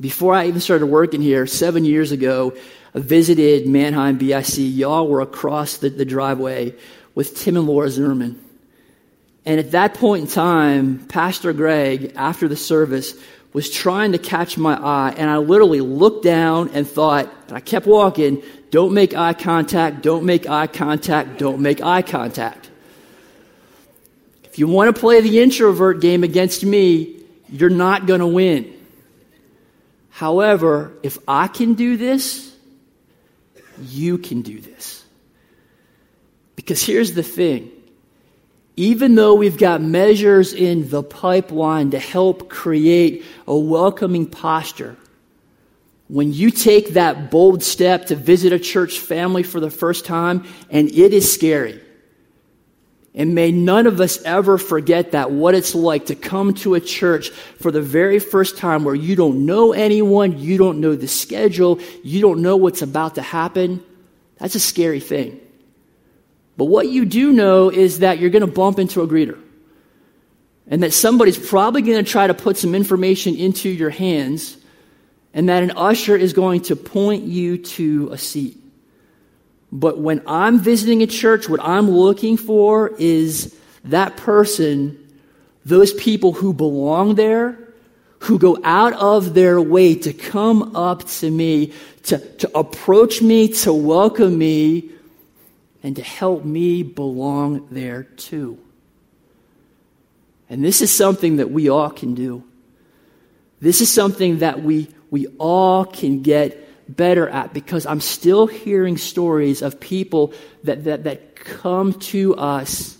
Before 0.00 0.34
I 0.34 0.46
even 0.46 0.60
started 0.60 0.86
working 0.86 1.22
here, 1.22 1.46
seven 1.46 1.84
years 1.84 2.12
ago, 2.12 2.54
I 2.94 3.00
visited 3.00 3.66
Manheim 3.66 4.18
BIC. 4.18 4.58
Y'all 4.58 5.08
were 5.08 5.20
across 5.20 5.78
the, 5.78 5.88
the 5.88 6.04
driveway 6.04 6.74
with 7.14 7.36
Tim 7.36 7.56
and 7.56 7.66
Laura 7.66 7.90
Zimmerman. 7.90 8.42
And 9.44 9.58
at 9.58 9.70
that 9.70 9.94
point 9.94 10.22
in 10.22 10.28
time, 10.28 11.06
Pastor 11.06 11.52
Greg, 11.52 12.12
after 12.16 12.48
the 12.48 12.56
service, 12.56 13.14
was 13.52 13.70
trying 13.70 14.12
to 14.12 14.18
catch 14.18 14.58
my 14.58 14.74
eye, 14.74 15.14
and 15.16 15.30
I 15.30 15.38
literally 15.38 15.80
looked 15.80 16.22
down 16.22 16.68
and 16.74 16.86
thought, 16.86 17.32
and 17.48 17.56
I 17.56 17.60
kept 17.60 17.86
walking, 17.86 18.42
don't 18.70 18.92
make 18.92 19.14
eye 19.14 19.32
contact, 19.32 20.02
don't 20.02 20.24
make 20.24 20.48
eye 20.48 20.66
contact, 20.66 21.38
don't 21.38 21.60
make 21.60 21.80
eye 21.80 22.02
contact. 22.02 22.68
If 24.44 24.58
you 24.58 24.68
want 24.68 24.94
to 24.94 25.00
play 25.00 25.22
the 25.22 25.40
introvert 25.40 26.02
game 26.02 26.24
against 26.24 26.62
me, 26.62 27.17
you're 27.50 27.70
not 27.70 28.06
going 28.06 28.20
to 28.20 28.26
win. 28.26 28.74
However, 30.10 30.92
if 31.02 31.18
I 31.28 31.48
can 31.48 31.74
do 31.74 31.96
this, 31.96 32.54
you 33.82 34.18
can 34.18 34.42
do 34.42 34.60
this. 34.60 35.04
Because 36.56 36.82
here's 36.82 37.14
the 37.14 37.22
thing 37.22 37.70
even 38.76 39.16
though 39.16 39.34
we've 39.34 39.58
got 39.58 39.80
measures 39.82 40.54
in 40.54 40.88
the 40.88 41.02
pipeline 41.02 41.90
to 41.90 41.98
help 41.98 42.48
create 42.48 43.24
a 43.46 43.56
welcoming 43.56 44.24
posture, 44.24 44.96
when 46.06 46.32
you 46.32 46.50
take 46.50 46.90
that 46.90 47.30
bold 47.30 47.62
step 47.62 48.06
to 48.06 48.16
visit 48.16 48.52
a 48.52 48.58
church 48.58 49.00
family 49.00 49.42
for 49.42 49.58
the 49.58 49.70
first 49.70 50.04
time, 50.04 50.44
and 50.70 50.88
it 50.88 51.12
is 51.12 51.32
scary. 51.32 51.80
And 53.14 53.34
may 53.34 53.50
none 53.50 53.86
of 53.86 54.00
us 54.00 54.22
ever 54.22 54.58
forget 54.58 55.12
that, 55.12 55.30
what 55.30 55.54
it's 55.54 55.74
like 55.74 56.06
to 56.06 56.14
come 56.14 56.54
to 56.54 56.74
a 56.74 56.80
church 56.80 57.30
for 57.30 57.70
the 57.70 57.82
very 57.82 58.18
first 58.18 58.58
time 58.58 58.84
where 58.84 58.94
you 58.94 59.16
don't 59.16 59.46
know 59.46 59.72
anyone, 59.72 60.38
you 60.38 60.58
don't 60.58 60.80
know 60.80 60.94
the 60.94 61.08
schedule, 61.08 61.80
you 62.04 62.20
don't 62.20 62.42
know 62.42 62.56
what's 62.56 62.82
about 62.82 63.16
to 63.16 63.22
happen. 63.22 63.82
That's 64.36 64.54
a 64.54 64.60
scary 64.60 65.00
thing. 65.00 65.40
But 66.56 66.66
what 66.66 66.88
you 66.88 67.04
do 67.04 67.32
know 67.32 67.70
is 67.70 68.00
that 68.00 68.18
you're 68.18 68.30
going 68.30 68.46
to 68.46 68.52
bump 68.52 68.78
into 68.78 69.00
a 69.02 69.08
greeter. 69.08 69.40
And 70.66 70.82
that 70.82 70.92
somebody's 70.92 71.38
probably 71.38 71.82
going 71.82 72.04
to 72.04 72.08
try 72.08 72.26
to 72.26 72.34
put 72.34 72.56
some 72.56 72.74
information 72.74 73.36
into 73.36 73.68
your 73.68 73.90
hands. 73.90 74.56
And 75.32 75.48
that 75.48 75.62
an 75.62 75.72
usher 75.76 76.16
is 76.16 76.34
going 76.34 76.62
to 76.62 76.76
point 76.76 77.24
you 77.24 77.58
to 77.58 78.10
a 78.12 78.18
seat. 78.18 78.57
But 79.70 79.98
when 79.98 80.22
I'm 80.26 80.58
visiting 80.58 81.02
a 81.02 81.06
church, 81.06 81.48
what 81.48 81.60
I'm 81.62 81.90
looking 81.90 82.36
for 82.36 82.94
is 82.98 83.54
that 83.84 84.16
person, 84.16 84.98
those 85.64 85.92
people 85.92 86.32
who 86.32 86.52
belong 86.52 87.16
there, 87.16 87.58
who 88.20 88.38
go 88.38 88.58
out 88.64 88.94
of 88.94 89.34
their 89.34 89.60
way 89.60 89.94
to 89.94 90.12
come 90.12 90.74
up 90.74 91.06
to 91.06 91.30
me, 91.30 91.72
to, 92.04 92.18
to 92.18 92.58
approach 92.58 93.22
me, 93.22 93.48
to 93.48 93.72
welcome 93.72 94.36
me 94.36 94.90
and 95.82 95.96
to 95.96 96.02
help 96.02 96.44
me 96.44 96.82
belong 96.82 97.68
there 97.70 98.04
too. 98.04 98.58
And 100.50 100.64
this 100.64 100.80
is 100.80 100.94
something 100.94 101.36
that 101.36 101.50
we 101.50 101.68
all 101.68 101.90
can 101.90 102.14
do. 102.14 102.42
This 103.60 103.80
is 103.80 103.92
something 103.92 104.38
that 104.38 104.62
we, 104.62 104.88
we 105.10 105.26
all 105.38 105.84
can 105.84 106.22
get 106.22 106.67
better 106.88 107.28
at 107.28 107.52
because 107.52 107.86
I'm 107.86 108.00
still 108.00 108.46
hearing 108.46 108.96
stories 108.96 109.62
of 109.62 109.78
people 109.78 110.32
that, 110.64 110.84
that, 110.84 111.04
that 111.04 111.36
come 111.36 111.94
to 111.94 112.36
us 112.36 112.96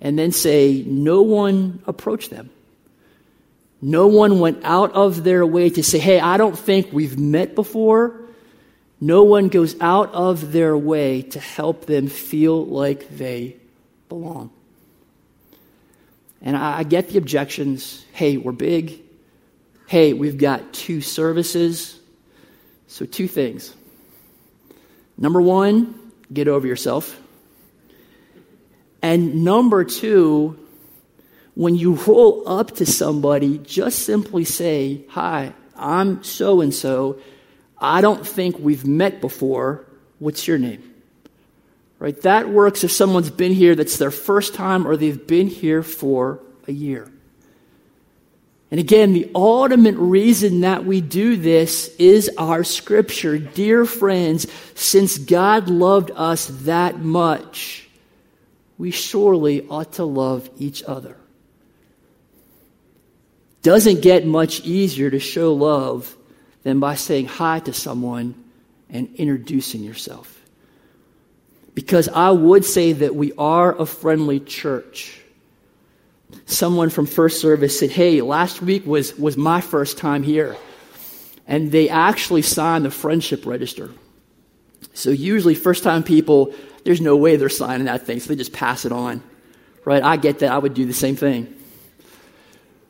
and 0.00 0.18
then 0.18 0.32
say, 0.32 0.84
no 0.86 1.22
one 1.22 1.82
approached 1.86 2.30
them. 2.30 2.50
No 3.80 4.08
one 4.08 4.40
went 4.40 4.64
out 4.64 4.92
of 4.92 5.22
their 5.22 5.46
way 5.46 5.70
to 5.70 5.82
say, 5.82 5.98
hey, 5.98 6.18
I 6.18 6.36
don't 6.36 6.58
think 6.58 6.92
we've 6.92 7.18
met 7.18 7.54
before. 7.54 8.20
No 9.00 9.22
one 9.22 9.48
goes 9.48 9.80
out 9.80 10.12
of 10.12 10.52
their 10.52 10.76
way 10.76 11.22
to 11.22 11.38
help 11.38 11.86
them 11.86 12.08
feel 12.08 12.64
like 12.64 13.08
they 13.16 13.56
belong. 14.08 14.50
And 16.42 16.56
I, 16.56 16.78
I 16.78 16.82
get 16.82 17.10
the 17.10 17.18
objections. 17.18 18.04
Hey, 18.12 18.36
we're 18.36 18.52
big. 18.52 19.00
Hey, 19.86 20.12
we've 20.12 20.38
got 20.38 20.72
two 20.72 21.00
services. 21.00 21.97
So, 22.88 23.04
two 23.06 23.28
things. 23.28 23.74
Number 25.16 25.40
one, 25.40 26.12
get 26.32 26.48
over 26.48 26.66
yourself. 26.66 27.20
And 29.02 29.44
number 29.44 29.84
two, 29.84 30.58
when 31.54 31.74
you 31.74 31.94
roll 31.94 32.48
up 32.48 32.76
to 32.76 32.86
somebody, 32.86 33.58
just 33.58 34.00
simply 34.00 34.44
say, 34.44 35.04
Hi, 35.10 35.52
I'm 35.76 36.24
so 36.24 36.60
and 36.60 36.74
so. 36.74 37.20
I 37.80 38.00
don't 38.00 38.26
think 38.26 38.58
we've 38.58 38.86
met 38.86 39.20
before. 39.20 39.84
What's 40.18 40.48
your 40.48 40.58
name? 40.58 40.82
Right? 41.98 42.20
That 42.22 42.48
works 42.48 42.84
if 42.84 42.90
someone's 42.90 43.30
been 43.30 43.52
here 43.52 43.74
that's 43.74 43.98
their 43.98 44.10
first 44.10 44.54
time 44.54 44.86
or 44.86 44.96
they've 44.96 45.26
been 45.26 45.48
here 45.48 45.82
for 45.82 46.40
a 46.66 46.72
year. 46.72 47.10
And 48.70 48.78
again, 48.78 49.14
the 49.14 49.30
ultimate 49.34 49.96
reason 49.96 50.60
that 50.60 50.84
we 50.84 51.00
do 51.00 51.36
this 51.36 51.88
is 51.96 52.30
our 52.36 52.64
scripture. 52.64 53.38
Dear 53.38 53.86
friends, 53.86 54.46
since 54.74 55.16
God 55.16 55.70
loved 55.70 56.10
us 56.14 56.46
that 56.64 56.98
much, 56.98 57.88
we 58.76 58.90
surely 58.90 59.66
ought 59.68 59.94
to 59.94 60.04
love 60.04 60.50
each 60.58 60.82
other. 60.82 61.16
Doesn't 63.62 64.02
get 64.02 64.26
much 64.26 64.60
easier 64.60 65.10
to 65.10 65.18
show 65.18 65.54
love 65.54 66.14
than 66.62 66.78
by 66.78 66.94
saying 66.94 67.26
hi 67.26 67.60
to 67.60 67.72
someone 67.72 68.34
and 68.90 69.14
introducing 69.16 69.82
yourself. 69.82 70.34
Because 71.74 72.08
I 72.08 72.30
would 72.30 72.64
say 72.64 72.92
that 72.92 73.14
we 73.14 73.32
are 73.38 73.74
a 73.74 73.86
friendly 73.86 74.40
church 74.40 75.20
someone 76.46 76.90
from 76.90 77.06
first 77.06 77.40
service 77.40 77.78
said, 77.78 77.90
Hey, 77.90 78.20
last 78.20 78.62
week 78.62 78.86
was, 78.86 79.16
was 79.18 79.36
my 79.36 79.60
first 79.60 79.98
time 79.98 80.22
here. 80.22 80.56
And 81.46 81.72
they 81.72 81.88
actually 81.88 82.42
signed 82.42 82.84
the 82.84 82.90
friendship 82.90 83.46
register. 83.46 83.90
So 84.92 85.10
usually, 85.10 85.54
first 85.54 85.82
time 85.82 86.02
people, 86.02 86.54
there's 86.84 87.00
no 87.00 87.16
way 87.16 87.36
they're 87.36 87.48
signing 87.48 87.86
that 87.86 88.06
thing, 88.06 88.20
so 88.20 88.28
they 88.28 88.36
just 88.36 88.52
pass 88.52 88.84
it 88.84 88.92
on. 88.92 89.22
Right? 89.84 90.02
I 90.02 90.16
get 90.16 90.40
that. 90.40 90.52
I 90.52 90.58
would 90.58 90.74
do 90.74 90.84
the 90.84 90.92
same 90.92 91.16
thing. 91.16 91.54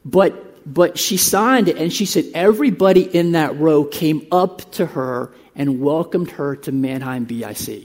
But 0.05 0.45
but 0.73 0.99
she 0.99 1.17
signed 1.17 1.69
it 1.69 1.79
and 1.79 1.93
she 1.93 2.05
said 2.05 2.27
everybody 2.35 3.03
in 3.03 3.33
that 3.33 3.59
row 3.59 3.85
came 3.85 4.27
up 4.31 4.71
to 4.73 4.85
her 4.85 5.33
and 5.55 5.81
welcomed 5.81 6.31
her 6.33 6.57
to 6.57 6.73
Manheim 6.73 7.25
BIC. 7.25 7.85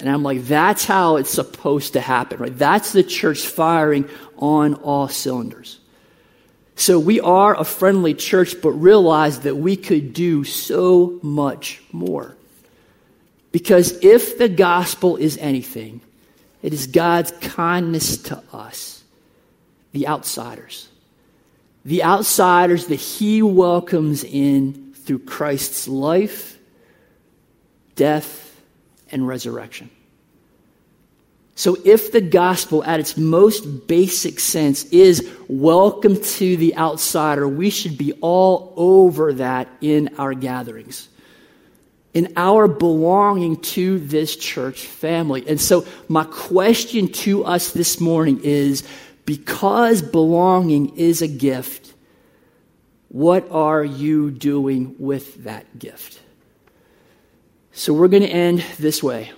And 0.00 0.08
I'm 0.08 0.22
like, 0.22 0.44
that's 0.44 0.84
how 0.84 1.16
it's 1.16 1.30
supposed 1.30 1.92
to 1.92 2.00
happen, 2.00 2.38
right? 2.38 2.56
That's 2.56 2.92
the 2.92 3.02
church 3.02 3.46
firing 3.46 4.08
on 4.38 4.74
all 4.74 5.08
cylinders. 5.08 5.78
So 6.74 6.98
we 6.98 7.20
are 7.20 7.58
a 7.58 7.64
friendly 7.64 8.14
church, 8.14 8.60
but 8.62 8.70
realize 8.70 9.40
that 9.40 9.56
we 9.56 9.76
could 9.76 10.14
do 10.14 10.44
so 10.44 11.18
much 11.22 11.82
more. 11.92 12.34
Because 13.52 13.92
if 14.02 14.38
the 14.38 14.48
gospel 14.48 15.16
is 15.16 15.36
anything, 15.36 16.00
it 16.62 16.72
is 16.72 16.86
God's 16.86 17.32
kindness 17.32 18.16
to 18.24 18.42
us, 18.52 19.02
the 19.92 20.08
outsiders. 20.08 20.88
The 21.84 22.04
outsiders 22.04 22.86
that 22.86 22.96
He 22.96 23.42
welcomes 23.42 24.24
in 24.24 24.94
through 24.94 25.20
Christ's 25.20 25.88
life, 25.88 26.58
death, 27.96 28.49
and 29.12 29.26
resurrection. 29.26 29.90
So, 31.60 31.76
if 31.84 32.12
the 32.12 32.22
gospel, 32.22 32.82
at 32.84 33.00
its 33.00 33.18
most 33.18 33.86
basic 33.86 34.40
sense, 34.40 34.84
is 34.84 35.28
welcome 35.46 36.18
to 36.18 36.56
the 36.56 36.74
outsider, 36.76 37.46
we 37.46 37.68
should 37.68 37.98
be 37.98 38.14
all 38.22 38.72
over 38.76 39.34
that 39.34 39.68
in 39.82 40.14
our 40.16 40.32
gatherings, 40.32 41.08
in 42.14 42.32
our 42.36 42.66
belonging 42.66 43.60
to 43.60 43.98
this 43.98 44.36
church 44.36 44.86
family. 44.86 45.46
And 45.46 45.60
so, 45.60 45.86
my 46.08 46.24
question 46.24 47.08
to 47.08 47.44
us 47.44 47.72
this 47.72 48.00
morning 48.00 48.40
is 48.42 48.82
because 49.26 50.00
belonging 50.00 50.96
is 50.96 51.20
a 51.20 51.28
gift, 51.28 51.92
what 53.08 53.50
are 53.50 53.84
you 53.84 54.30
doing 54.30 54.96
with 54.98 55.44
that 55.44 55.78
gift? 55.78 56.20
So, 57.72 57.92
we're 57.92 58.08
going 58.08 58.22
to 58.22 58.28
end 58.28 58.64
this 58.78 59.02
way 59.02 59.32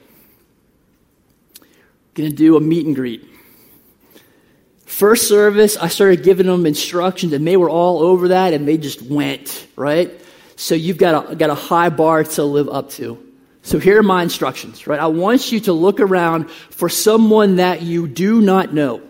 going 2.14 2.28
to 2.28 2.36
do 2.36 2.56
a 2.56 2.60
meet 2.60 2.86
and 2.86 2.94
greet. 2.94 3.26
First 4.84 5.28
service, 5.28 5.76
I 5.78 5.88
started 5.88 6.22
giving 6.22 6.46
them 6.46 6.66
instructions, 6.66 7.32
and 7.32 7.46
they 7.46 7.56
were 7.56 7.70
all 7.70 8.00
over 8.00 8.28
that, 8.28 8.52
and 8.52 8.68
they 8.68 8.76
just 8.76 9.00
went, 9.00 9.66
right? 9.74 10.10
So 10.56 10.74
you've 10.74 10.98
got 10.98 11.32
a, 11.32 11.34
got 11.34 11.48
a 11.48 11.54
high 11.54 11.88
bar 11.88 12.24
to 12.24 12.44
live 12.44 12.68
up 12.68 12.90
to. 12.90 13.18
So 13.62 13.78
here 13.78 13.98
are 13.98 14.02
my 14.02 14.22
instructions, 14.22 14.86
right? 14.86 15.00
I 15.00 15.06
want 15.06 15.50
you 15.50 15.60
to 15.60 15.72
look 15.72 16.00
around 16.00 16.50
for 16.50 16.88
someone 16.88 17.56
that 17.56 17.80
you 17.80 18.06
do 18.06 18.40
not 18.40 18.74
know. 18.74 19.00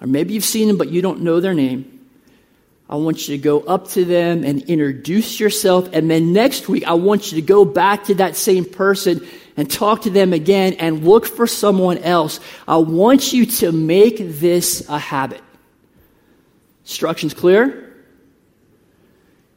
Or 0.00 0.06
maybe 0.06 0.34
you've 0.34 0.44
seen 0.44 0.68
them, 0.68 0.78
but 0.78 0.90
you 0.90 1.02
don't 1.02 1.22
know 1.22 1.40
their 1.40 1.54
name. 1.54 1.97
I 2.90 2.96
want 2.96 3.28
you 3.28 3.36
to 3.36 3.42
go 3.42 3.60
up 3.60 3.88
to 3.88 4.04
them 4.04 4.44
and 4.44 4.62
introduce 4.62 5.38
yourself. 5.38 5.90
And 5.92 6.10
then 6.10 6.32
next 6.32 6.68
week, 6.68 6.86
I 6.86 6.94
want 6.94 7.30
you 7.30 7.40
to 7.40 7.46
go 7.46 7.64
back 7.64 8.04
to 8.04 8.14
that 8.14 8.34
same 8.34 8.64
person 8.64 9.26
and 9.58 9.70
talk 9.70 10.02
to 10.02 10.10
them 10.10 10.32
again 10.32 10.74
and 10.74 11.04
look 11.04 11.26
for 11.26 11.46
someone 11.46 11.98
else. 11.98 12.40
I 12.66 12.78
want 12.78 13.32
you 13.32 13.44
to 13.46 13.72
make 13.72 14.16
this 14.18 14.88
a 14.88 14.98
habit. 14.98 15.42
Instructions 16.84 17.34
clear? 17.34 17.94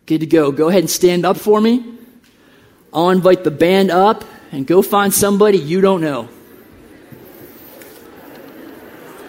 Good 0.07 0.19
to 0.19 0.25
go. 0.25 0.51
Go 0.51 0.67
ahead 0.67 0.81
and 0.81 0.89
stand 0.89 1.25
up 1.25 1.37
for 1.37 1.61
me. 1.61 1.85
I'll 2.91 3.11
invite 3.11 3.45
the 3.45 3.51
band 3.51 3.91
up 3.91 4.25
and 4.51 4.67
go 4.67 4.81
find 4.81 5.13
somebody 5.13 5.57
you 5.57 5.79
don't 5.79 6.01
know. 6.01 6.27